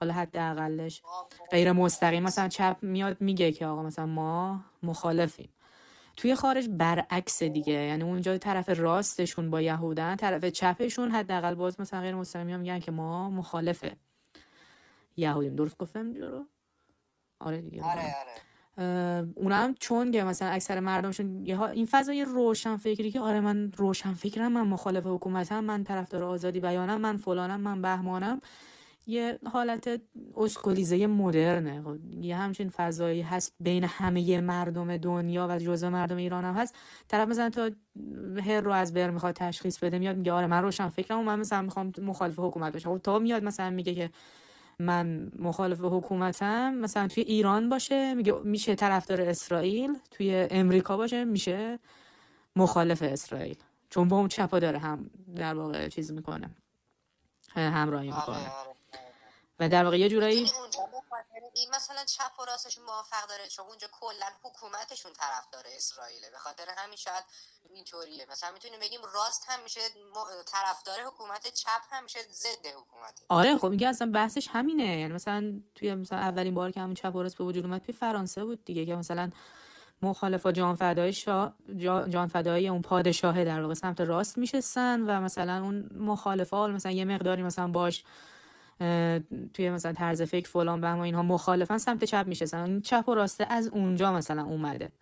حالا 0.00 0.12
حداقلش 0.12 1.02
غیر 1.50 1.72
مستقیم 1.72 2.22
مثلا 2.22 2.48
چپ 2.48 2.76
میاد 2.82 3.20
میگه 3.20 3.52
که 3.52 3.66
آقا 3.66 3.82
مثلا 3.82 4.06
ما 4.06 4.64
مخالفیم. 4.82 5.48
توی 6.16 6.34
خارج 6.34 6.68
برعکس 6.68 7.42
دیگه 7.42 7.72
یعنی 7.72 8.02
اونجا 8.02 8.38
طرف 8.38 8.80
راستشون 8.80 9.50
با 9.50 9.60
یهودن 9.60 10.16
طرف 10.16 10.44
چپشون 10.44 11.10
حداقل 11.10 11.54
باز 11.54 11.80
مثلا 11.80 12.00
غیر 12.00 12.14
مستقیم 12.14 12.60
میگن 12.60 12.78
که 12.78 12.90
ما 12.90 13.30
مخالفه. 13.30 13.96
یهودیم 15.16 15.57
درست 15.57 15.79
گفتم 15.79 16.14
رو؟ 16.14 16.46
آره 17.40 17.61
دیگه 17.61 17.83
آره 17.83 18.14
آره. 18.20 19.29
اونا 19.37 19.57
هم 19.57 19.75
چون 19.75 20.12
که 20.12 20.25
مثلا 20.25 20.48
اکثر 20.48 20.81
مردمشون 20.81 21.46
این 21.72 21.87
فضای 21.87 22.25
روشن 22.25 22.77
فکری 22.77 23.11
که 23.11 23.20
آره 23.20 23.40
من 23.40 23.72
روشن 23.72 24.12
فکرم 24.14 24.53
من 24.53 24.66
مخالف 24.66 25.07
حکومتم 25.07 25.64
من 25.64 25.85
طرفدار 25.85 26.22
آزادی 26.25 26.61
بیانم 26.61 27.01
من 27.01 27.16
فلانم 27.16 27.61
من 27.61 27.83
بهمانم 27.83 28.40
یه 29.07 29.38
حالت 29.53 30.01
اسکولیزه 30.37 31.07
مدرنه. 31.07 31.83
خب، 31.83 31.96
یه 32.25 32.37
همچین 32.37 32.68
فضایی 32.68 33.22
هست 33.22 33.55
بین 33.61 33.85
همه 33.85 34.40
مردم 34.40 34.96
دنیا 34.96 35.46
و 35.51 35.59
جزء 35.59 35.90
مردم 35.90 36.16
ایران 36.16 36.44
هم 36.44 36.55
هست. 36.55 36.75
طرف 37.09 37.29
مثلا 37.29 37.51
تا 37.51 37.70
هر 38.44 38.61
رو 38.61 38.72
از 38.72 38.94
بر 38.94 39.11
می‌خواد 39.11 39.35
تشخیص 39.35 39.79
بده 39.79 39.98
میاد 39.98 40.16
میگه 40.16 40.33
آره 40.33 40.46
من 40.46 40.62
روشن 40.62 40.88
فکرم 40.88 41.18
و 41.18 41.22
من 41.22 41.38
مثلا 41.38 41.62
می‌خوام 41.62 41.92
مخالف 42.03 42.38
حکومت 42.38 42.72
باشم 42.72 42.94
خب 42.94 43.03
تا 43.03 43.18
میاد 43.18 43.44
مثلا 43.44 43.70
میگه 43.70 43.94
که 43.94 44.11
من 44.78 45.32
مخالف 45.38 45.80
حکومتم. 45.80 46.74
مثلا 46.74 47.08
توی 47.08 47.22
ایران 47.22 47.68
باشه 47.68 48.14
میگه 48.14 48.32
میشه 48.32 48.74
طرفدار 48.74 49.20
اسرائیل 49.20 49.98
توی 50.11 50.46
امریکا 50.50 50.96
باشه 50.96 51.24
میشه 51.24 51.78
مخالف 52.56 53.02
اسرائیل. 53.02 53.56
چون 53.90 54.08
با 54.08 54.18
اون 54.18 54.28
چپا 54.28 54.58
داره 54.58 54.78
هم 54.78 55.11
در 55.37 55.54
واقع 55.54 55.88
چیز 55.88 56.12
می‌کنه 56.12 56.50
همراهی 57.54 58.06
می‌کنه. 58.06 58.37
آره، 58.37 58.50
آره. 58.50 58.82
و 59.62 59.68
در 59.68 59.85
واقع 59.85 59.98
یه 59.98 60.09
جورایی 60.09 60.51
این 61.55 61.70
مثلا 61.75 62.05
چپ 62.05 62.40
و 62.40 62.44
راستش 62.44 62.79
موافق 62.79 63.29
داره 63.29 63.48
چون 63.48 63.66
اونجا 63.66 63.88
کلا 63.92 64.27
حکومتشون 64.42 65.12
طرف 65.12 65.46
داره 65.53 65.70
اسرائیله. 65.77 66.31
به 66.31 66.38
خاطر 66.38 66.64
همین 66.77 66.96
شاید 66.96 67.25
اینطوریه. 67.75 68.27
مثلا 68.31 68.51
می‌تونیم 68.53 68.81
بگیم 68.81 69.01
راست 69.14 69.46
هم 69.48 69.62
میشه 69.62 69.81
طرفدار 70.46 71.01
حکومت 71.07 71.55
چپ 71.55 71.83
هم 71.90 72.03
میشه 72.03 72.18
ضد 72.33 72.66
حکومت. 72.66 73.20
آره 73.29 73.59
خب 73.59 73.68
میگه 73.68 73.88
اصلا 73.88 74.11
بحثش 74.11 74.48
همینه. 74.48 75.01
یعنی 75.01 75.12
مثلا 75.12 75.61
توی 75.75 75.94
مثلا 75.94 76.18
اولین 76.18 76.55
بار 76.55 76.70
که 76.70 76.81
همین 76.81 76.94
چپ 76.94 77.14
و 77.14 77.22
راست 77.22 77.37
به 77.37 77.44
وجود 77.44 77.64
اومد 77.64 77.83
توی 77.83 77.94
فرانسه 77.94 78.44
بود 78.44 78.64
دیگه 78.64 78.87
که 78.87 78.96
مثلا 78.96 79.31
مخالفا 80.03 80.53
جان 80.53 80.77
فدای 80.77 81.12
شا... 81.12 81.53
جان 82.09 82.27
فدای 82.27 82.68
اون 82.68 82.83
پادشاه 82.83 83.44
در 83.44 83.62
واقع 83.62 83.75
سمت 83.75 84.01
راست 84.01 84.38
میشستن 84.38 85.01
و 85.01 85.20
مثلا 85.20 85.62
اون 85.62 85.90
مخالفا 85.94 86.66
مثلا 86.66 86.92
یه 86.92 87.05
مقداری 87.05 87.42
مثلا 87.42 87.68
باش 87.68 88.05
توی 89.54 89.70
مثلا 89.70 89.92
طرز 89.92 90.22
فکر 90.22 90.48
فلان 90.48 90.80
به 90.80 91.00
اینها 91.00 91.22
مخالفن 91.22 91.78
سمت 91.78 92.04
چپ 92.04 92.24
میشه. 92.26 92.80
چپ 92.80 93.04
و 93.08 93.14
راسته 93.14 93.46
از 93.50 93.68
اونجا 93.68 94.12
مثلا 94.12 94.44
اومده 94.44 94.92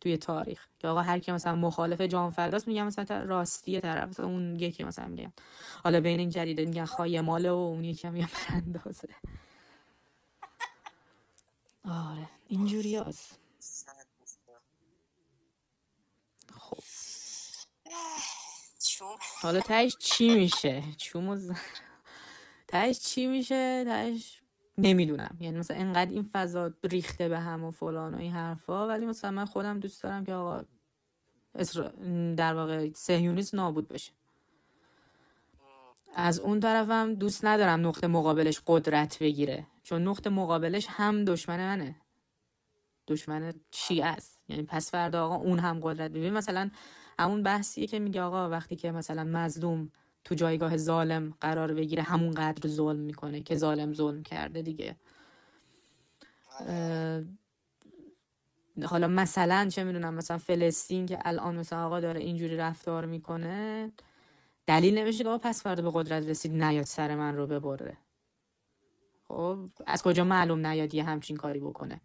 توی 0.00 0.16
تاریخ. 0.16 0.66
که 0.78 0.88
آقا 0.88 1.00
هر 1.00 1.18
کی 1.18 1.32
مثلا 1.32 1.54
مخالف 1.54 2.00
جان 2.00 2.30
فرداست 2.30 2.68
میگم 2.68 2.86
مثلا 2.86 3.22
راستی 3.22 3.80
طرف 3.80 4.20
اون 4.20 4.56
یکی 4.56 4.84
مثلا 4.84 5.08
میگم 5.08 5.32
حالا 5.84 6.00
بین 6.00 6.20
این 6.20 6.30
جدیده 6.30 6.64
میگن 6.64 6.84
خواهی 6.84 7.20
ماله 7.20 7.50
و 7.50 7.54
اون 7.54 7.84
یکی 7.84 8.08
میگن 8.08 8.28
براندازه. 8.48 9.08
آره 11.84 12.28
اینجوری 12.48 12.96
هست. 12.96 13.38
خب. 16.58 16.78
حالا 19.42 19.60
تهش 19.60 19.96
چی 19.96 20.34
میشه؟ 20.34 20.82
چوم 20.96 21.54
تهش 22.70 22.98
چی 22.98 23.26
میشه؟ 23.26 23.84
تهش 23.84 24.40
نمی‌دونم. 24.78 25.36
یعنی 25.40 25.58
مثلا 25.58 25.76
انقدر 25.76 26.10
این 26.10 26.28
فضا 26.32 26.72
ریخته 26.84 27.28
به 27.28 27.38
هم 27.38 27.64
و 27.64 27.70
فلان 27.70 28.14
و 28.14 28.18
این 28.18 28.32
حرفا 28.32 28.88
ولی 28.88 29.06
مثلا 29.06 29.30
من 29.30 29.44
خودم 29.44 29.80
دوست 29.80 30.02
دارم 30.02 30.24
که 30.24 30.34
آقا 30.34 30.64
در 32.36 32.54
واقع 32.54 32.90
سهیونیسم 32.94 33.56
نابود 33.56 33.88
بشه. 33.88 34.12
از 36.14 36.40
اون 36.40 36.60
طرفم 36.60 37.14
دوست 37.14 37.44
ندارم 37.44 37.86
نقطه 37.86 38.06
مقابلش 38.06 38.60
قدرت 38.66 39.18
بگیره. 39.18 39.66
چون 39.82 40.08
نقطه 40.08 40.30
مقابلش 40.30 40.86
هم 40.88 41.24
دشمن 41.24 41.56
منه. 41.56 41.96
دشمن 43.08 43.54
چی 43.70 44.02
است. 44.02 44.40
یعنی 44.48 44.62
پس 44.62 44.90
فردا 44.90 45.24
آقا 45.26 45.34
اون 45.34 45.58
هم 45.58 45.80
قدرت 45.82 46.10
ببین 46.10 46.32
مثلا 46.32 46.70
همون 47.18 47.42
بحثیه 47.42 47.86
که 47.86 47.98
میگه 47.98 48.22
آقا 48.22 48.48
وقتی 48.48 48.76
که 48.76 48.92
مثلا 48.92 49.24
مظلوم 49.24 49.92
تو 50.24 50.34
جایگاه 50.34 50.76
ظالم 50.76 51.34
قرار 51.40 51.74
بگیره 51.74 52.02
همون 52.02 52.30
قدر 52.30 52.68
ظلم 52.68 53.00
می‌کنه 53.00 53.40
که 53.40 53.56
ظالم 53.56 53.94
ظلم 53.94 54.22
کرده 54.22 54.62
دیگه. 54.62 54.96
حالا 58.86 59.08
مثلا 59.08 59.68
چه 59.68 59.84
می‌دونم 59.84 60.14
مثلا 60.14 60.38
فلسطین 60.38 61.06
که 61.06 61.18
الان 61.24 61.56
مثلا 61.56 61.86
آقا 61.86 62.00
داره 62.00 62.20
اینجوری 62.20 62.56
رفتار 62.56 63.06
می‌کنه 63.06 63.92
دلیل 64.66 64.98
نمیشه 64.98 65.24
که 65.24 65.28
آقا 65.28 65.38
پس 65.38 65.62
فردا 65.62 65.82
به 65.82 65.90
قدرت 65.94 66.28
رسید 66.28 66.52
نیاد 66.52 66.84
سر 66.84 67.14
من 67.14 67.36
رو 67.36 67.46
ببره. 67.46 67.96
خب 69.28 69.58
از 69.86 70.02
کجا 70.02 70.24
معلوم 70.24 70.66
نیاد 70.66 70.94
یه 70.94 71.04
همچین 71.04 71.36
کاری 71.36 71.60
بکنه؟ 71.60 72.00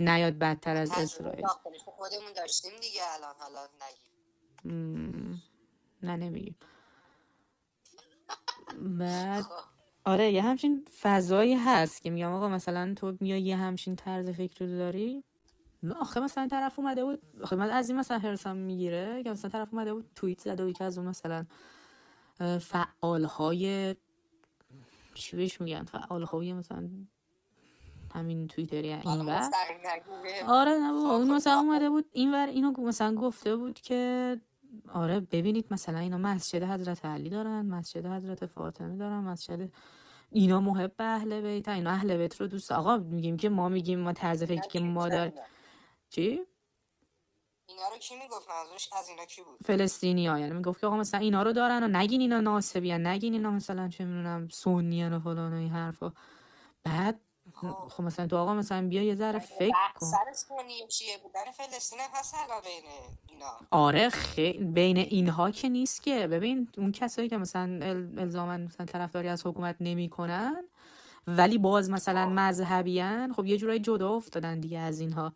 نیاد 0.00 0.38
بدتر 0.38 0.76
از 0.76 0.90
اسرائیل. 0.90 1.46
خودمون 1.84 2.32
داشتیم 2.36 2.72
دیگه 2.80 3.00
الان 3.14 3.34
حالا 3.38 3.68
نگیم. 4.64 5.42
نه 6.02 6.16
نمیگیم. 6.16 6.56
بعد 8.98 9.44
آره 10.04 10.32
یه 10.32 10.42
همچین 10.42 10.84
فضایی 11.00 11.54
هست 11.54 12.02
که 12.02 12.10
میگم 12.10 12.32
آقا 12.32 12.48
مثلا 12.48 12.94
تو 12.96 13.16
میای 13.20 13.42
یه 13.42 13.56
همچین 13.56 13.96
طرز 13.96 14.30
فکر 14.30 14.64
رو 14.64 14.78
داری؟ 14.78 15.24
آخه 16.00 16.20
مثلا 16.20 16.48
طرف 16.48 16.78
اومده 16.78 17.04
بود 17.04 17.22
آخه 17.42 17.56
من 17.56 17.70
از 17.70 17.88
این 17.88 17.98
مثلا 17.98 18.18
هرسم 18.18 18.56
می‌گیره 18.56 19.22
که 19.22 19.30
مثلا 19.30 19.50
طرف 19.50 19.68
اومده 19.72 19.94
بود 19.94 20.10
توییت 20.14 20.40
زده 20.40 20.64
بود 20.64 20.78
که 20.78 20.84
از 20.84 20.98
اون 20.98 21.08
مثلا 21.08 21.46
فعال 22.60 23.24
های 23.24 23.96
چی 25.14 25.36
بهش 25.36 25.60
میگن؟ 25.60 25.84
فعال 25.84 26.22
های 26.22 26.52
مثلا 26.52 26.88
همین 28.14 28.48
توییتری 28.48 28.92
این 28.92 29.30
آره 30.46 30.70
نه 30.70 30.92
بابا 30.92 31.16
اون 31.16 31.30
مثلا 31.30 31.58
اومده 31.58 31.90
بود 31.90 32.04
این 32.12 32.34
ور 32.34 32.46
اینو 32.46 32.72
مثلا 32.78 33.14
گفته 33.14 33.56
بود 33.56 33.80
که 33.80 34.40
آره 34.92 35.20
ببینید 35.20 35.66
مثلا 35.70 35.98
اینا 35.98 36.18
مسجد 36.18 36.62
حضرت 36.62 37.04
علی 37.04 37.30
دارن 37.30 37.66
مسجد 37.66 38.06
حضرت 38.06 38.46
فاطمه 38.46 38.96
دارن 38.96 39.20
مسجد 39.20 39.72
اینا 40.30 40.60
محب 40.60 40.92
اهل 40.98 41.40
بیت 41.40 41.68
اینا 41.68 41.90
اهل 41.90 42.16
بیت 42.16 42.40
رو 42.40 42.46
دوست 42.46 42.72
آقا 42.72 42.96
میگیم 42.96 43.36
که 43.36 43.48
ما 43.48 43.68
میگیم 43.68 43.98
ما 43.98 44.12
طرز 44.12 44.44
فکری 44.44 44.68
که 44.68 44.80
ما 44.80 45.08
دار 45.08 45.32
چی؟ 46.10 46.40
اینا 47.66 47.88
رو 47.92 47.98
کی 47.98 48.14
می‌گفت؟ 48.16 48.48
منظورش 48.50 48.88
از 48.98 49.08
اینا 49.08 49.24
کی 49.24 49.42
بود؟ 49.42 49.58
فلسطینی 49.64 50.26
ها 50.26 50.38
یعنی 50.38 50.54
می‌گفت 50.54 50.80
که 50.80 50.86
آقا 50.86 50.96
مثلا 50.96 51.20
اینا 51.20 51.42
رو 51.42 51.52
دارن 51.52 51.82
و 51.82 51.88
نگین 51.88 52.20
اینا 52.20 52.40
ناسبیان 52.40 53.06
نگین 53.06 53.32
اینا 53.32 53.50
مثلا 53.50 53.88
چه 53.88 54.04
می‌دونم 54.04 54.48
سنی 54.48 55.04
و 55.04 55.18
فلان 55.18 55.52
و 55.52 55.56
این 55.56 55.70
حرفا. 55.70 56.12
بعد 56.84 57.20
خب 57.88 58.02
مثلا 58.02 58.26
تو 58.26 58.36
آقا 58.36 58.54
مثلا 58.54 58.88
بیا 58.88 59.02
یه 59.02 59.14
ذره 59.14 59.38
فکر 59.38 59.72
کن. 60.00 60.06
چیه 60.88 61.18
بودن 61.18 61.50
فلسطین 61.52 61.98
هست 62.12 62.34
بین 62.64 62.90
اینا. 63.28 63.46
آره 63.70 64.08
خیلی 64.08 64.64
بین 64.64 64.96
اینها 64.96 65.50
که 65.50 65.68
نیست 65.68 66.02
که. 66.02 66.26
ببین 66.26 66.68
اون 66.78 66.92
کسایی 66.92 67.28
که 67.28 67.38
مثلا 67.38 67.80
الزاما 68.18 68.56
مثلا 68.56 68.86
طرفداری 68.86 69.28
از 69.28 69.46
حکومت 69.46 69.76
نمی‌کنن 69.80 70.64
ولی 71.26 71.58
باز 71.58 71.90
مثلا 71.90 72.26
مذهبیان 72.26 73.32
خب 73.32 73.46
یه 73.46 73.56
جورایی 73.56 73.80
جدا 73.80 74.10
افتادن 74.10 74.60
دیگه 74.60 74.78
از 74.78 75.00
اینها. 75.00 75.32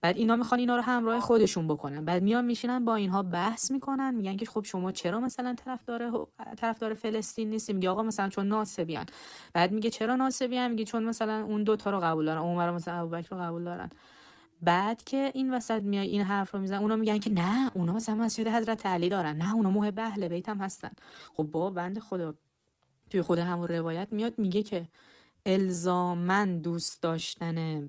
بعد 0.00 0.16
اینا 0.16 0.36
می‌خوان 0.36 0.60
اینا 0.60 0.76
رو 0.76 0.82
همراه 0.82 1.20
خودشون 1.20 1.68
بکنن. 1.68 2.04
بعد 2.04 2.22
میان 2.22 2.44
میشینن 2.44 2.84
با 2.84 2.94
اینها 2.94 3.22
بحث 3.22 3.70
می‌کنن 3.70 4.14
میگن 4.14 4.36
که 4.36 4.46
خب 4.46 4.64
شما 4.64 4.92
چرا 4.92 5.20
مثلا 5.20 5.54
طرفدار 5.54 6.28
طرفدار 6.56 6.94
فلسطین 6.94 7.50
نیستی 7.50 7.72
میگه 7.72 7.90
آقا 7.90 8.02
مثلا 8.02 8.28
چون 8.28 8.48
ناسبیان 8.48 9.06
بعد 9.52 9.72
میگه 9.72 9.90
چرا 9.90 10.16
ناسبیان 10.16 10.70
میگه 10.70 10.84
چون 10.84 11.04
مثلا 11.04 11.44
اون 11.44 11.64
دوتا 11.64 11.90
رو 11.90 12.00
قبول 12.00 12.24
دارن 12.24 12.40
عمر 12.40 12.70
مثلا 12.70 12.94
ابوبکر 13.00 13.36
رو 13.36 13.42
قبول 13.42 13.64
دارن. 13.64 13.90
بعد 14.62 15.04
که 15.04 15.30
این 15.34 15.54
وسط 15.54 15.82
میای 15.82 16.08
این 16.08 16.22
حرف 16.22 16.54
رو 16.54 16.60
میزن 16.60 16.76
اونا 16.76 16.96
میگن 16.96 17.18
که 17.18 17.30
نه 17.30 17.70
اونا 17.74 17.92
مثلا 17.92 18.14
مسجد 18.14 18.48
حضرت 18.48 18.86
علی 18.86 19.08
دارن 19.08 19.36
نه 19.36 19.54
اونا 19.54 19.70
محب 19.70 19.98
اهل 19.98 20.28
بیت 20.28 20.48
هم 20.48 20.58
هستن. 20.58 20.90
خب 21.36 21.42
با 21.42 21.70
بند 21.70 21.98
خدا 21.98 22.34
توی 23.10 23.22
خود 23.22 23.38
همون 23.38 23.68
روایت 23.68 24.08
میاد 24.10 24.38
میگه 24.38 24.62
که 24.62 24.88
الزامن 25.46 26.58
دوست 26.58 27.02
داشتن 27.02 27.88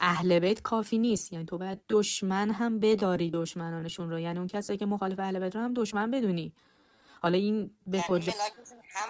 اهل 0.00 0.38
بیت 0.38 0.62
کافی 0.62 0.98
نیست. 0.98 1.32
یعنی 1.32 1.44
تو 1.44 1.58
باید 1.58 1.80
دشمن 1.88 2.50
هم 2.50 2.80
بداری 2.80 3.30
دشمنانشون 3.30 4.10
رو. 4.10 4.18
یعنی 4.18 4.38
اون 4.38 4.46
کسایی 4.48 4.78
که 4.78 4.86
مخالف 4.86 5.18
اهل 5.18 5.38
بیت 5.38 5.56
رو 5.56 5.62
هم 5.62 5.74
دشمن 5.74 6.10
بدونی. 6.10 6.52
حالا 7.22 7.38
این 7.38 7.70
به 7.86 7.96
یعنی 7.98 8.08
کجا 8.08 8.32
هم 8.32 9.08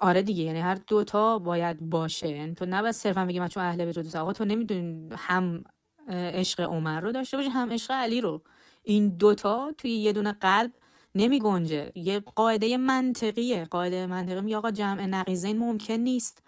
هم 0.00 0.08
آره 0.08 0.22
دیگه. 0.22 0.44
یعنی 0.44 0.60
هر 0.60 0.74
دوتا 0.74 1.38
باید 1.38 1.80
باشه. 1.80 2.28
یعنی 2.28 2.54
تو 2.54 2.66
نباید 2.68 2.94
صرفا 2.94 3.24
بگی 3.24 3.40
من 3.40 3.48
چون 3.48 3.62
اهل 3.62 3.84
بیت 3.84 3.96
رو 3.96 4.02
دوست 4.02 4.16
آقا 4.16 4.32
تو 4.32 4.44
نمی‌دونی 4.44 5.08
هم 5.16 5.64
عشق 6.08 6.60
عمر 6.60 7.00
رو 7.00 7.12
داشته 7.12 7.36
باشی 7.36 7.48
هم 7.48 7.72
عشق 7.72 7.92
علی 7.92 8.20
رو. 8.20 8.42
این 8.82 9.08
دوتا 9.08 9.72
توی 9.78 9.90
یه 9.90 10.12
دونه 10.12 10.32
قلب 10.32 10.72
نمی 11.14 11.40
گنجه 11.40 11.92
یه 11.94 12.20
قاعده 12.20 12.76
منطقیه. 12.76 13.64
قاعده 13.64 14.06
منطقی 14.06 14.40
میگه 14.40 14.56
آقا 14.56 14.70
جمع 14.70 15.06
نقیزین 15.06 15.58
ممکن 15.58 15.94
نیست. 15.94 16.42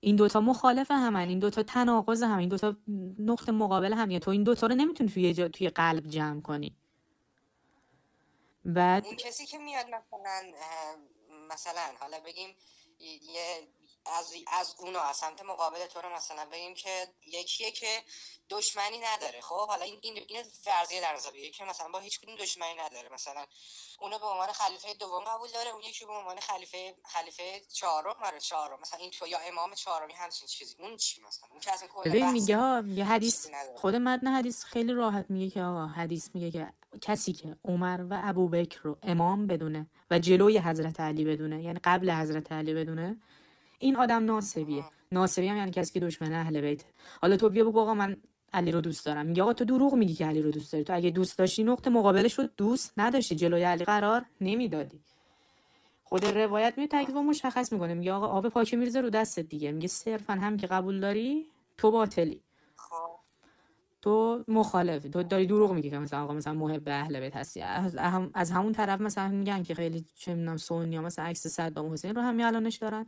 این 0.00 0.16
دوتا 0.16 0.40
مخالف 0.40 0.90
همن 0.90 1.28
این 1.28 1.38
دوتا 1.38 1.62
تناقض 1.62 2.22
هم 2.22 2.38
این 2.38 2.48
دوتا 2.48 2.76
نقطه 3.18 3.52
مقابل 3.52 3.92
هم 3.92 4.18
تو 4.18 4.30
این 4.30 4.42
دوتا 4.44 4.66
رو 4.66 4.74
نمی‌تونی 4.74 5.10
توی 5.10 5.34
جا 5.34 5.48
توی 5.48 5.68
قلب 5.68 6.06
جمع 6.08 6.40
کنی. 6.40 6.76
بعد 8.64 9.06
اون 9.06 9.16
کسی 9.16 9.46
که 9.46 9.58
میاد 9.58 9.86
مثلا 9.86 10.42
مثلا 11.50 11.82
حالا 12.00 12.20
بگیم 12.20 12.54
یه 13.00 13.68
از 14.18 14.32
از 14.46 14.74
اونو 14.78 14.98
از 14.98 15.16
سمت 15.16 15.42
مقابل 15.42 15.86
تو 15.86 16.00
رو 16.00 16.14
مثلا 16.16 16.44
بگیم 16.52 16.74
که 16.74 17.08
یکیه 17.26 17.70
که 17.70 18.02
دشمنی 18.50 18.98
نداره. 18.98 19.40
خب 19.40 19.66
حالا 19.68 19.84
این 19.84 19.98
این, 20.02 20.24
این 20.28 20.42
فرضیه 20.62 21.00
در 21.00 21.14
نظر 21.14 21.30
که 21.30 21.64
مثلا 21.64 21.88
با 21.88 21.98
هیچ 21.98 22.20
کدوم 22.20 22.36
دشمنی 22.36 22.74
نداره. 22.74 23.08
مثلا 23.14 23.46
اونو 24.00 24.18
به 24.18 24.26
عنوان 24.26 24.52
خلیفه 24.52 24.94
دوم 24.94 25.24
قبول 25.24 25.48
داره 25.50 25.70
اون 25.70 25.82
یکی 25.82 26.04
به 26.04 26.12
عنوان 26.12 26.40
خلیفه 26.40 26.94
خلیفه 27.04 27.60
چهارم. 27.72 28.16
آره 28.22 28.40
چهارم. 28.40 28.80
مثلا 28.80 28.98
این 28.98 29.10
تو 29.10 29.26
یا 29.26 29.38
امام 29.38 29.74
چهارمی 29.74 30.12
همچین 30.12 30.48
چیزی. 30.48 30.76
اون 30.78 30.96
چی 30.96 31.22
مثلا؟ 31.22 31.48
اون 31.50 31.60
کسی 31.60 31.86
کلا 31.88 32.02
ببین 32.02 32.30
میگه 32.30 32.56
ها 32.56 32.80
میگه 32.80 33.04
حدیث 33.04 33.46
خود 33.76 33.94
متن 33.94 34.26
حدیث 34.26 34.64
خیلی 34.64 34.92
راحت 34.92 35.26
میگه 35.28 35.50
که 35.50 35.62
آقا 35.62 35.86
حدیث 35.86 36.30
میگه 36.34 36.50
که 36.50 36.72
کسی 37.00 37.32
که 37.32 37.56
عمر 37.64 38.00
و 38.10 38.20
ابوبکر 38.24 38.80
رو 38.82 38.98
امام 39.02 39.46
بدونه 39.46 39.86
و 40.10 40.18
جلوی 40.18 40.58
حضرت 40.58 41.00
علی 41.00 41.24
بدونه 41.24 41.62
یعنی 41.62 41.80
قبل 41.84 42.10
حضرت 42.10 42.52
علی 42.52 42.74
بدونه 42.74 43.16
این 43.78 43.96
آدم 43.96 44.24
ناسبیه 44.24 44.84
ناسبی 45.12 45.46
هم 45.46 45.56
یعنی 45.56 45.70
کسی 45.70 45.92
که 45.92 46.00
دشمن 46.00 46.32
اهل 46.32 46.60
بیت 46.60 46.84
حالا 47.22 47.36
تو 47.36 47.48
بیا 47.48 47.64
بگو 47.64 47.80
آقا 47.80 47.94
من 47.94 48.16
علی 48.52 48.72
رو 48.72 48.80
دوست 48.80 49.06
دارم. 49.06 49.26
میگه 49.26 49.42
آقا 49.42 49.52
تو 49.52 49.64
دروغ 49.64 49.94
میگی 49.94 50.14
که 50.14 50.26
علی 50.26 50.42
رو 50.42 50.50
دوست 50.50 50.72
داری. 50.72 50.84
تو 50.84 50.94
اگه 50.94 51.10
دوست 51.10 51.38
داشتی 51.38 51.64
نقطه 51.64 51.90
مقابلش 51.90 52.38
رو 52.38 52.48
دوست 52.56 52.92
نداشتی. 52.96 53.36
جلوی 53.36 53.62
علی 53.62 53.84
قرار 53.84 54.24
نمی‌دادی. 54.40 55.00
خود 56.04 56.24
روایت 56.24 56.74
می 56.76 56.88
تکلیف 56.88 57.16
مشخص 57.16 57.72
می‌کنه. 57.72 57.94
میگه 57.94 58.12
آقا 58.12 58.26
آب 58.26 58.48
پاکی 58.48 58.76
میرزه 58.76 59.00
رو 59.00 59.10
دستت 59.10 59.48
دیگه. 59.48 59.72
میگه 59.72 59.88
صرفا 59.88 60.32
هم 60.32 60.56
که 60.56 60.66
قبول 60.66 61.00
داری 61.00 61.46
تو 61.78 61.90
باطلی. 61.90 62.42
خب. 62.76 62.94
تو 64.02 64.44
مخالفی 64.48 65.10
تو 65.10 65.22
داری 65.22 65.46
دروغ 65.46 65.72
میگی 65.72 65.90
که 65.90 65.98
مثلا 65.98 66.22
آقا 66.22 66.34
مثلا 66.34 66.52
محب 66.54 66.88
اهل 66.88 67.20
بیت 67.20 67.36
هستی. 67.36 67.60
از, 67.60 67.96
از 68.34 68.50
همون 68.50 68.72
طرف 68.72 69.00
مثلا 69.00 69.28
میگن 69.28 69.62
که 69.62 69.74
خیلی 69.74 70.04
چه 70.14 70.34
می‌دونم 70.34 70.56
سونیا 70.56 71.02
مثلا 71.02 71.24
عکس 71.24 71.46
صدام 71.46 71.92
حسین 71.92 72.14
رو 72.14 72.22
هم 72.22 72.40
الانش 72.40 72.76
دارن. 72.76 73.06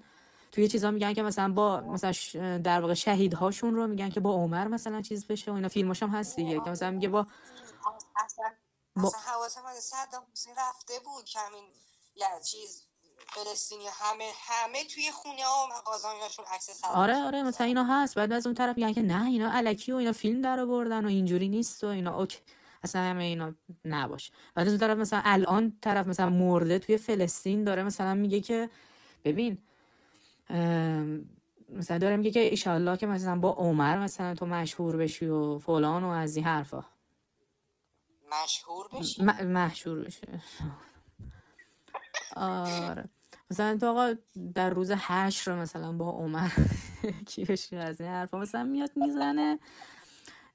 توی 0.52 0.68
چیزا 0.68 0.90
میگن 0.90 1.14
که 1.14 1.22
مثلا 1.22 1.52
با 1.52 1.80
مثلا 1.80 2.12
در 2.58 2.80
واقع 2.80 2.94
شهیدهاشون 2.94 3.74
رو 3.74 3.86
میگن 3.86 4.08
که 4.08 4.20
با 4.20 4.32
عمر 4.32 4.68
مثلا 4.68 5.02
چیز 5.02 5.26
بشه 5.26 5.50
و 5.50 5.54
اینا. 5.54 5.68
فیلماش 5.68 6.02
هم 6.02 6.10
هست 6.10 6.36
دیگه 6.36 6.60
که 6.64 6.70
مثلا 6.70 6.90
میگه 6.90 7.08
با 7.08 7.26
اصلا 8.16 8.50
با... 8.96 9.12
حواسم 9.26 9.62
صدام 9.80 10.22
حسین 10.32 10.54
رفته 10.58 10.94
بود 11.04 11.24
که 11.24 11.38
همین 11.38 11.64
یه 12.16 12.26
چیز 12.44 12.88
فلسطینی 13.26 13.84
همه 13.92 14.30
همه 14.38 14.84
توی 14.84 15.10
خونه 15.10 15.44
ها 15.44 15.64
و 15.64 15.78
مغازه‌هاشون 15.78 16.44
عکس 16.54 16.84
آره 16.84 17.16
آره 17.16 17.42
مثلا 17.42 17.66
اینا 17.66 17.84
هست. 17.84 18.14
بعد 18.14 18.32
از 18.32 18.46
اون 18.46 18.54
طرف 18.54 18.76
میگن 18.76 18.92
که 18.92 19.02
نه 19.02 19.26
اینا 19.26 19.50
الکی 19.50 19.92
و 19.92 19.96
اینا 19.96 20.12
فیلم 20.12 20.42
در 20.42 20.60
آوردن 20.60 21.04
و 21.04 21.08
اینجوری 21.08 21.48
نیست 21.48 21.84
و 21.84 21.86
اینا. 21.86 22.18
اوکی. 22.18 22.38
اصلا 22.82 23.02
همه 23.02 23.24
اینا 23.24 23.54
نباش 23.84 24.30
بعد 24.54 24.66
از 24.66 24.72
اون 24.72 24.80
طرف 24.80 24.98
مثلا 24.98 25.22
الان 25.24 25.78
طرف 25.80 26.06
مثلا 26.06 26.30
مرده 26.30 26.78
توی 26.78 26.98
فلسطین 26.98 27.64
داره 27.64 27.82
مثلا 27.82 28.14
میگه 28.14 28.40
که 28.40 28.70
ببین 29.24 29.58
مثلا 31.70 31.98
داره 31.98 32.16
میگه 32.16 32.30
که 32.30 32.40
ایشالله 32.40 32.96
که 32.96 33.06
مثلا 33.06 33.36
با 33.38 33.50
عمر 33.52 33.98
مثلا 33.98 34.34
تو 34.34 34.46
مشهور 34.46 34.96
بشی 34.96 35.26
و 35.26 35.58
فلان 35.58 36.04
و 36.04 36.08
از 36.08 36.36
این 36.36 36.44
حرفا. 36.44 36.84
مشهور 38.44 38.88
بشی؟ 38.92 39.22
م- 39.22 39.46
مشهور 39.46 40.04
بشه 40.04 40.26
آره. 42.36 43.04
مثلا 43.50 43.76
تو 43.80 43.86
آقا 43.86 44.14
در 44.54 44.70
روز 44.70 44.90
حشر 44.90 45.54
مثلا 45.54 45.92
با 45.92 46.10
عمر 46.10 46.48
کی 47.28 47.44
بشی 47.44 47.76
از 47.76 48.00
این 48.00 48.10
حرفا 48.10 48.38
مثلا 48.38 48.64
میاد 48.64 48.90
می‌زنه. 48.96 49.58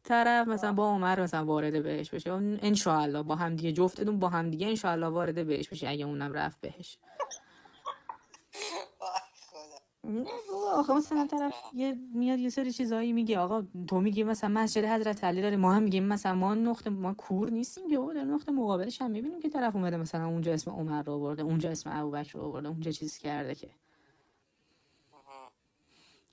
طرف 0.04 0.48
مثلا 0.48 0.74
با 0.74 0.90
عمر 0.90 1.22
مثلا 1.22 1.46
وارد 1.46 1.84
بهش 1.84 2.10
بشه. 2.10 2.32
انشاءالله 2.34 3.24
با 3.24 3.36
هم 3.36 3.56
دیگه 3.56 3.72
جفتتون 3.72 4.20
با 4.20 4.30
هم 4.30 4.50
دیگه 4.50 4.68
انشاءالله 4.68 5.08
وارد 5.08 5.48
بهش 5.48 5.70
بشه 5.70 5.90
اگه 5.90 6.06
اونم 6.06 6.34
رفت 6.34 6.62
بهش. 6.62 6.98
نه 10.04 10.24
بابا، 10.52 10.72
آخه 10.80 10.94
مثلا 10.94 11.28
طرف 11.28 11.54
یه 11.74 11.98
میاد 12.14 12.40
یه 12.40 12.50
سری 12.50 12.72
چیزایی 12.72 13.14
میگه. 13.14 13.40
آقا 13.40 13.64
تو 13.88 14.02
میگی 14.02 14.24
مثلا 14.24 14.50
مسجد 14.50 14.86
حضرت 14.86 15.24
علی 15.24 15.42
داره 15.42 15.58
ما 15.58 15.74
هم 15.74 15.84
میگیم 15.84 16.04
مثلا 16.04 16.36
ما 16.36 16.56
نقطه 16.56 16.90
ما 16.90 17.14
کور 17.14 17.50
نیستیم 17.50 17.90
که 17.90 17.98
در 18.16 18.24
نقطه 18.24 18.52
مقابلش 18.52 19.02
هم 19.02 19.12
می‌بینیم 19.12 19.40
که 19.42 19.50
طرف 19.50 19.76
اومده 19.76 19.98
مثلا 19.98 20.28
اونجا 20.28 20.54
اسم 20.54 20.72
عمر 20.72 21.04
رو 21.04 21.14
آورده 21.14 21.44
اونجا 21.44 21.70
اسم 21.70 21.90
ابوبکر 21.94 22.38
رو 22.38 22.44
آورده 22.46 22.68
اونجا 22.70 22.92
چیز 22.92 23.18
کرده 23.18 23.56
که. 23.56 23.70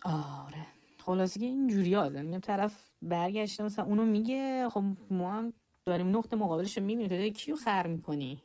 آره. 0.04 0.66
خلاصه 0.98 1.40
که 1.40 1.46
اینجوری 1.46 1.96
آدم. 1.96 2.24
میگم 2.24 2.40
طرف 2.40 2.90
برگشته 3.02 3.64
مثلا 3.64 3.84
اونو 3.84 4.04
میگه. 4.04 4.68
خب 4.68 4.84
ما 5.10 5.32
هم 5.32 5.52
داریم 5.86 6.16
نقطه 6.16 6.36
مقابلش 6.36 6.78
رو 6.78 6.84
می‌بینیم. 6.84 7.08
تو 7.28 7.38
کیو 7.38 7.56
خر 7.56 7.86
می‌کنی؟ 7.86 8.42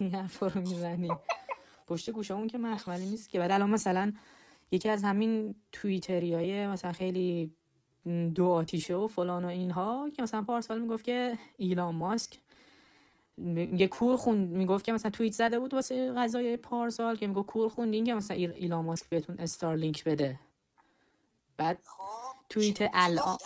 این 0.00 0.14
حرفا 0.14 0.46
رو 0.46 0.60
می‌زنی. 0.60 1.10
پشت 1.88 2.10
گوشه 2.10 2.34
اون 2.34 2.46
که 2.46 2.58
مخملی 2.58 3.06
نیست 3.06 3.28
که. 3.28 3.38
بعد 3.38 3.50
الان 3.50 3.70
مثلا 3.70 4.12
یکی 4.70 4.88
از 4.88 5.04
همین 5.04 5.54
توییتری 5.72 6.34
های 6.34 6.66
مثلا 6.66 6.92
خیلی 6.92 7.52
دو 8.34 8.46
آتیشه 8.46 8.94
و 8.94 9.06
فلان 9.06 9.44
و 9.44 9.48
اینها 9.48 10.10
که 10.16 10.22
مثلا 10.22 10.42
پارسال 10.42 10.80
می‌گفت 10.80 11.04
که 11.04 11.38
ایلان 11.56 11.94
ماسک 11.94 12.38
میگه 13.36 13.86
کور 13.86 14.16
خوند 14.16 14.50
می‌گفت 14.50 14.84
که 14.84 14.92
مثلا 14.92 15.10
توییت 15.10 15.32
زده 15.32 15.58
بود 15.58 15.74
واسه 15.74 16.12
غذای 16.12 16.56
پارسال 16.56 17.16
که 17.16 17.26
می‌گفت 17.26 17.48
کور 17.48 17.68
خوندین 17.68 18.04
که 18.04 18.14
مثلا 18.14 18.36
ایل- 18.36 18.54
ایلان 18.54 18.84
ماسک 18.84 19.08
بهتون 19.08 19.36
استارلینک 19.38 20.04
بده. 20.04 20.40
بعد 21.56 21.78
خب. 21.84 22.04
توییت 22.48 22.90
الان 22.94 23.36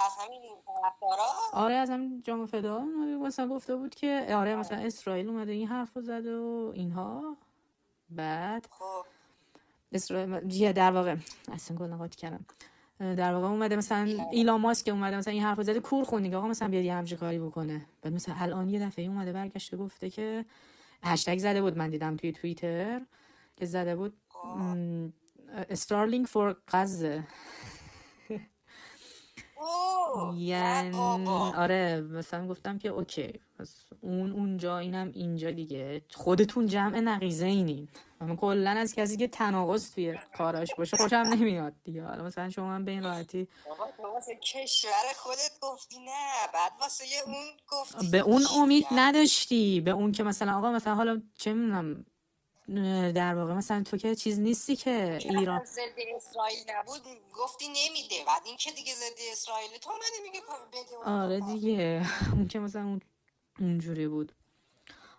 آره 1.52 1.74
از 1.74 1.90
همین 1.90 2.22
جام 2.22 2.46
فدا 2.46 2.80
مثلا 3.22 3.48
گفته 3.48 3.76
بود 3.76 3.94
که 3.94 4.26
آره 4.34 4.56
مثلا 4.56 4.78
اسرائیل 4.78 5.28
اومده 5.28 5.52
این 5.52 5.68
حرف 5.68 5.96
رو 5.96 6.02
زده 6.02 6.38
و 6.38 6.72
اینها. 6.74 7.36
بعد 8.16 8.66
خب. 8.70 9.04
اسرائیل 9.92 10.52
یه 10.52 10.72
در 10.72 10.90
واقع 10.90 11.16
اصلا 11.52 11.76
گل 11.76 11.96
قاطی 11.96 12.16
کردم. 12.16 12.44
در 12.98 13.34
واقع 13.34 13.46
اومده 13.46 13.76
مثلا 13.76 14.26
ایلان 14.32 14.60
ماسک 14.60 14.88
اومده 14.88 15.16
مثلا 15.16 15.32
این 15.32 15.42
حرفو 15.42 15.62
زده 15.62 15.80
کور 15.80 16.04
خون 16.04 16.22
دیگه. 16.22 16.36
آقا 16.36 16.48
مثلا 16.48 16.68
بیاد 16.68 16.84
یه 16.84 16.94
همچین 16.94 17.18
کاری 17.18 17.38
بکنه. 17.38 17.86
بعد 18.02 18.12
مثلا 18.12 18.34
الان 18.38 18.68
یه 18.68 18.80
دفعه 18.80 19.04
اومده 19.04 19.32
برگشته 19.32 19.76
گفته 19.76 20.10
که 20.10 20.44
هشتگ 21.02 21.38
زده 21.38 21.62
بود 21.62 21.78
من 21.78 21.90
دیدم 21.90 22.16
توی 22.16 22.32
توییتر 22.32 23.00
که 23.56 23.66
زده 23.66 23.96
بود 23.96 24.16
استارلینگ 25.70 26.26
فور 26.26 26.56
غزه. 26.68 27.24
یعنی 30.36 31.28
آره 31.56 32.00
مثلا 32.00 32.48
گفتم 32.48 32.78
که 32.78 32.88
اوکی 32.88 33.40
پس 33.58 33.76
اون 34.00 34.32
اونجا 34.32 34.78
اینم 34.78 35.10
اینجا 35.14 35.50
دیگه. 35.50 36.02
خودتون 36.14 36.66
جمع 36.66 37.00
نقیزه 37.00 37.46
اینین. 37.46 37.88
من 38.20 38.36
کلا 38.36 38.70
از 38.70 38.94
کسی 38.94 39.16
که 39.16 39.28
تناقض 39.28 39.94
توی 39.94 40.18
کاراش 40.38 40.74
باشه 40.78 40.96
خوشم 40.96 41.16
نمیاد 41.16 41.72
دیگه. 41.84 42.04
حالا 42.04 42.24
مثلا 42.24 42.50
شما 42.50 42.74
هم 42.74 42.84
به 42.84 42.90
این 42.90 43.02
راحتی 43.04 43.48
واسه 44.14 44.36
کشور 44.36 44.90
خودت 45.16 45.58
گفتی 45.60 45.98
نه 45.98 46.48
بعد 46.54 46.72
واسه 46.80 47.04
اون 47.26 47.44
گفتی 47.68 48.10
به 48.10 48.18
اون 48.18 48.42
امید؟ 48.56 48.86
نداشتی. 48.92 49.80
به 49.80 49.90
اون 49.90 50.12
که 50.12 50.22
مثلا 50.22 50.58
آقا 50.58 50.72
مثلا 50.72 50.94
حالا 50.94 51.22
چه 51.36 51.52
می‌دونم 51.52 52.04
در 53.14 53.34
واقع 53.34 53.54
مثلا 53.54 53.82
تو 53.82 53.96
که 53.96 54.14
چیز 54.14 54.40
نیستی 54.40 54.76
که 54.76 55.18
ایران 55.24 55.64
ضد 55.64 55.80
اسرائیل 56.16 56.58
نبود 56.68 57.02
گفتی 57.34 57.64
نمیده. 57.68 58.24
بعد 58.26 58.42
این 58.44 58.56
که 58.56 58.70
دیگه 58.70 58.94
ضد 58.94 59.18
اسرائیل 59.32 59.70
تو 59.80 59.90
منی 59.90 60.28
میگه 60.28 60.40
آره 61.04 61.40
دیگه. 61.40 62.06
اون 62.32 62.48
که 62.48 62.58
مثلا 62.58 62.82
اون 62.82 63.00
اونجوری 63.60 64.08
بود. 64.08 64.32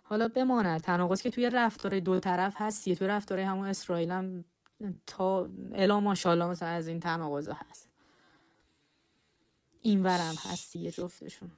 حالا 0.02 0.28
بماند. 0.28 0.80
تناقض 0.80 1.22
که 1.22 1.30
توی 1.30 1.50
رفتار 1.50 2.00
دو 2.00 2.20
طرف 2.20 2.54
هستی 2.56 2.96
توی 2.96 3.06
رفتار 3.06 3.40
همون 3.40 3.68
اسرائیل 3.68 4.10
هم 4.10 4.44
تا 5.06 5.48
الا 5.74 6.00
ماشاءالله 6.00 6.46
مثلا 6.46 6.68
از 6.68 6.88
این 6.88 7.00
تناقض 7.00 7.48
هست. 7.48 7.88
این 9.82 10.02
ورم 10.02 10.34
هستی 10.44 10.78
یه 10.78 10.90
جفتشون. 10.90 11.52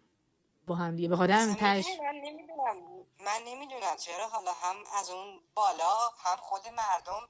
با 0.67 0.75
هم 0.75 0.97
دیگه 0.97 1.09
به 1.09 1.17
خاطر 1.17 1.33
همین 1.33 1.55
تش 1.55 1.87
من 2.01 2.15
نمی‌دونم. 2.15 2.77
من 3.21 3.43
نمی‌دونم 3.47 3.97
چرا. 3.97 4.29
حالا 4.29 4.53
هم 4.53 4.77
از 4.95 5.11
اون 5.11 5.41
بالا 5.55 5.95
هم 6.25 6.37
خود 6.37 6.69
مردم 6.69 7.29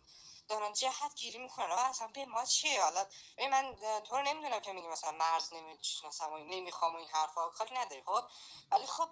دارن 0.49 0.73
جهت 0.73 1.15
گیری 1.17 1.39
می‌کنن. 1.39 1.71
آقا 1.71 1.83
اصلا 1.83 2.09
به 2.15 2.27
ما 2.27 2.45
چیه؟ 2.45 2.83
حالا 2.83 3.05
من 3.51 3.75
تو 4.05 4.17
رو 4.17 4.23
نمی‌دونم 4.23 4.61
که 4.61 4.73
میگی 4.73 4.89
مثلا 4.89 5.13
مرز 5.13 5.53
نمی‌شناسم 5.53 6.33
و 6.33 6.39
نمی‌خوام 6.39 6.95
و 6.95 6.97
این 6.97 7.09
حرفا 7.13 7.49
کاری 7.49 7.75
نداری 7.75 8.03
خب؟ 8.07 8.23
ولی 8.73 8.87
خب 8.87 9.09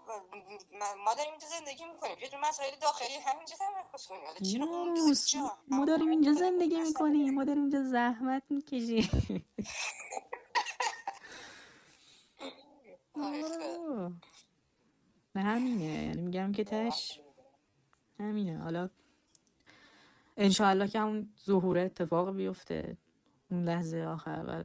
ما 1.05 1.15
داریم 1.15 1.33
اینجا 1.33 1.49
زندگی 1.49 1.85
می‌کنیم. 1.85 2.19
یه 2.19 2.29
جور 2.29 2.41
مسائل 2.41 2.77
داخلی 2.77 3.15
همینجا 3.15 3.57
تمرکز 3.57 4.07
کنیم. 4.07 4.25
حالا 4.25 4.39
چرا 4.53 5.47
ما 5.69 5.85
داریم 5.85 6.09
اینجا 6.09 6.33
زندگی 6.33 6.81
می‌کنیم. 6.81 7.35
ما 7.35 7.45
داریم 7.45 7.63
اینجا 7.63 7.83
زحمت 7.83 8.43
می‌کشیم. 8.51 9.11
خدا. 13.25 14.13
نه 15.35 15.43
همینه. 15.43 15.85
یعنی 16.05 16.23
میگم 16.23 16.53
که 16.53 16.65
تش 16.65 17.21
همینه. 18.21 18.59
حالا 18.59 18.91
انشاءالله 20.37 20.89
که 20.89 21.01
همون 21.01 21.33
ظهور 21.47 21.79
اتفاق 21.79 22.37
بیفته. 22.37 22.97
اون 23.51 23.65
لحظه 23.65 23.99
آخر 24.03 24.45
و 24.49 24.65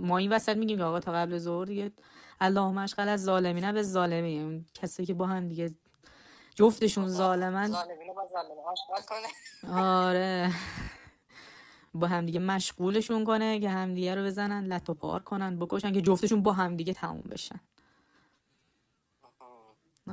ما 0.00 0.18
این 0.18 0.32
وسط 0.32 0.56
میگیم 0.56 0.78
که 0.78 0.84
آقا 0.84 1.00
تا 1.00 1.12
قبل 1.12 1.38
ظهر 1.38 1.64
دیگه 1.64 1.92
اللهم 2.40 2.78
اشغل 2.78 3.08
از 3.08 3.22
ظالمین 3.22 3.72
به 3.72 3.82
ظالمین 3.82 4.42
اون 4.42 4.66
کسی 4.74 5.06
که 5.06 5.14
با 5.14 5.26
هم 5.26 5.48
دیگه 5.48 5.70
جفتشون 6.54 7.08
ظالمن. 7.08 7.66
ظالمینو 7.66 8.14
با 8.14 8.26
ظالم 8.26 8.58
آشغال 8.58 9.00
کنه. 9.08 9.72
آره. 9.82 10.52
با 11.98 12.06
همدیگه 12.06 12.40
مشغولشون 12.40 13.24
کنه 13.24 13.60
که 13.60 13.70
همدیگه 13.70 14.14
رو 14.14 14.24
بزنن 14.24 14.64
لط 14.66 14.90
و 14.90 14.94
پار 14.94 15.22
کنن 15.22 15.58
بکشن 15.58 15.92
که 15.92 16.00
جفتشون 16.00 16.42
با 16.42 16.52
همدیگه 16.52 16.92
تموم 16.92 17.20
بشن. 17.20 17.60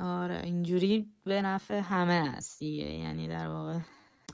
آره 0.00 0.40
اینجوری 0.44 1.12
به 1.24 1.42
نفع 1.42 1.78
همه 1.78 2.32
هست 2.36 2.58
دیگه. 2.58 2.84
یعنی 2.84 3.28
در 3.28 3.48
واقع 3.48 3.78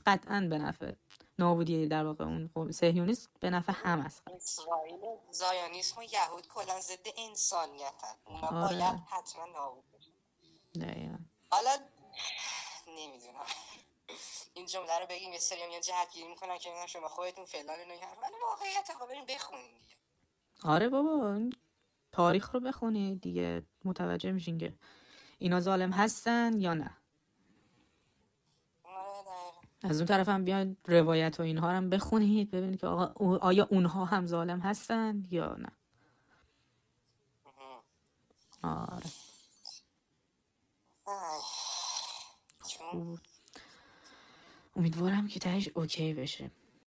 قطعا 0.05 0.47
به 0.49 0.57
نفع 0.57 0.91
نابودی 1.39 1.87
در 1.87 2.05
واقع 2.05 2.25
اون 2.25 2.49
قوم 2.55 2.71
صهیونیست 2.71 3.29
به 3.39 3.49
نفع 3.49 3.73
همه 3.75 4.05
است. 4.05 4.23
اسرائیل 4.27 4.99
زایانیسم 5.31 5.99
و 5.99 6.03
یهود 6.03 6.47
کلا 6.47 6.79
ضد 6.79 7.07
انسانیتن. 7.17 8.15
اونا 8.25 8.47
آره. 8.47 8.77
باید 8.77 8.99
حتما 9.09 9.45
نابود 9.45 9.83
بشن. 9.93 10.11
حالا 11.49 11.77
نمی‌دونم. 12.87 13.45
این 14.53 14.65
جمله 14.65 14.99
رو 14.99 15.05
بگیم 15.09 15.33
یه 15.33 15.39
سری 15.39 15.67
میان 15.67 15.81
جهت 15.81 16.13
گیری 16.13 16.27
می‌کنن 16.27 16.57
که 16.57 16.69
شما 16.87 17.07
خودتون 17.07 17.45
فلان 17.45 17.79
اینو 17.79 17.93
ولی 17.93 18.33
واقعیت 18.49 18.91
خب 18.99 19.07
بریم 19.07 19.25
بخونیم 19.25 19.67
دیگه. 19.79 19.95
آره 20.63 20.89
بابا 20.89 21.39
تاریخ 22.11 22.51
رو 22.55 22.59
بخونید 22.59 23.21
دیگه 23.21 23.63
متوجه 23.85 24.31
میشین 24.31 24.57
که 24.57 24.73
اینا 25.37 25.59
ظالم 25.59 25.91
هستن 25.91 26.57
یا 26.57 26.73
نه. 26.73 26.97
آره 28.83 29.51
از 29.83 29.97
اون 29.97 30.05
طرف 30.05 30.29
هم 30.29 30.45
بیاین 30.45 30.77
روایت 30.87 31.39
و 31.39 31.43
اینها 31.43 31.71
رو 31.71 31.77
هم 31.77 31.89
بخونید 31.89 32.51
ببینید 32.51 32.79
که 32.79 32.87
آقا 32.87 33.37
آیا 33.37 33.67
اونها 33.71 34.05
هم 34.05 34.27
ظالم 34.27 34.59
هستن 34.59 35.23
یا 35.31 35.55
نه. 35.55 35.71
آره. 38.63 39.11
آی. 41.05 41.41
امیدوارم 44.75 45.27
که 45.27 45.39
تهش 45.39 45.69
اوکی 45.73 46.13
بشه. 46.13 46.51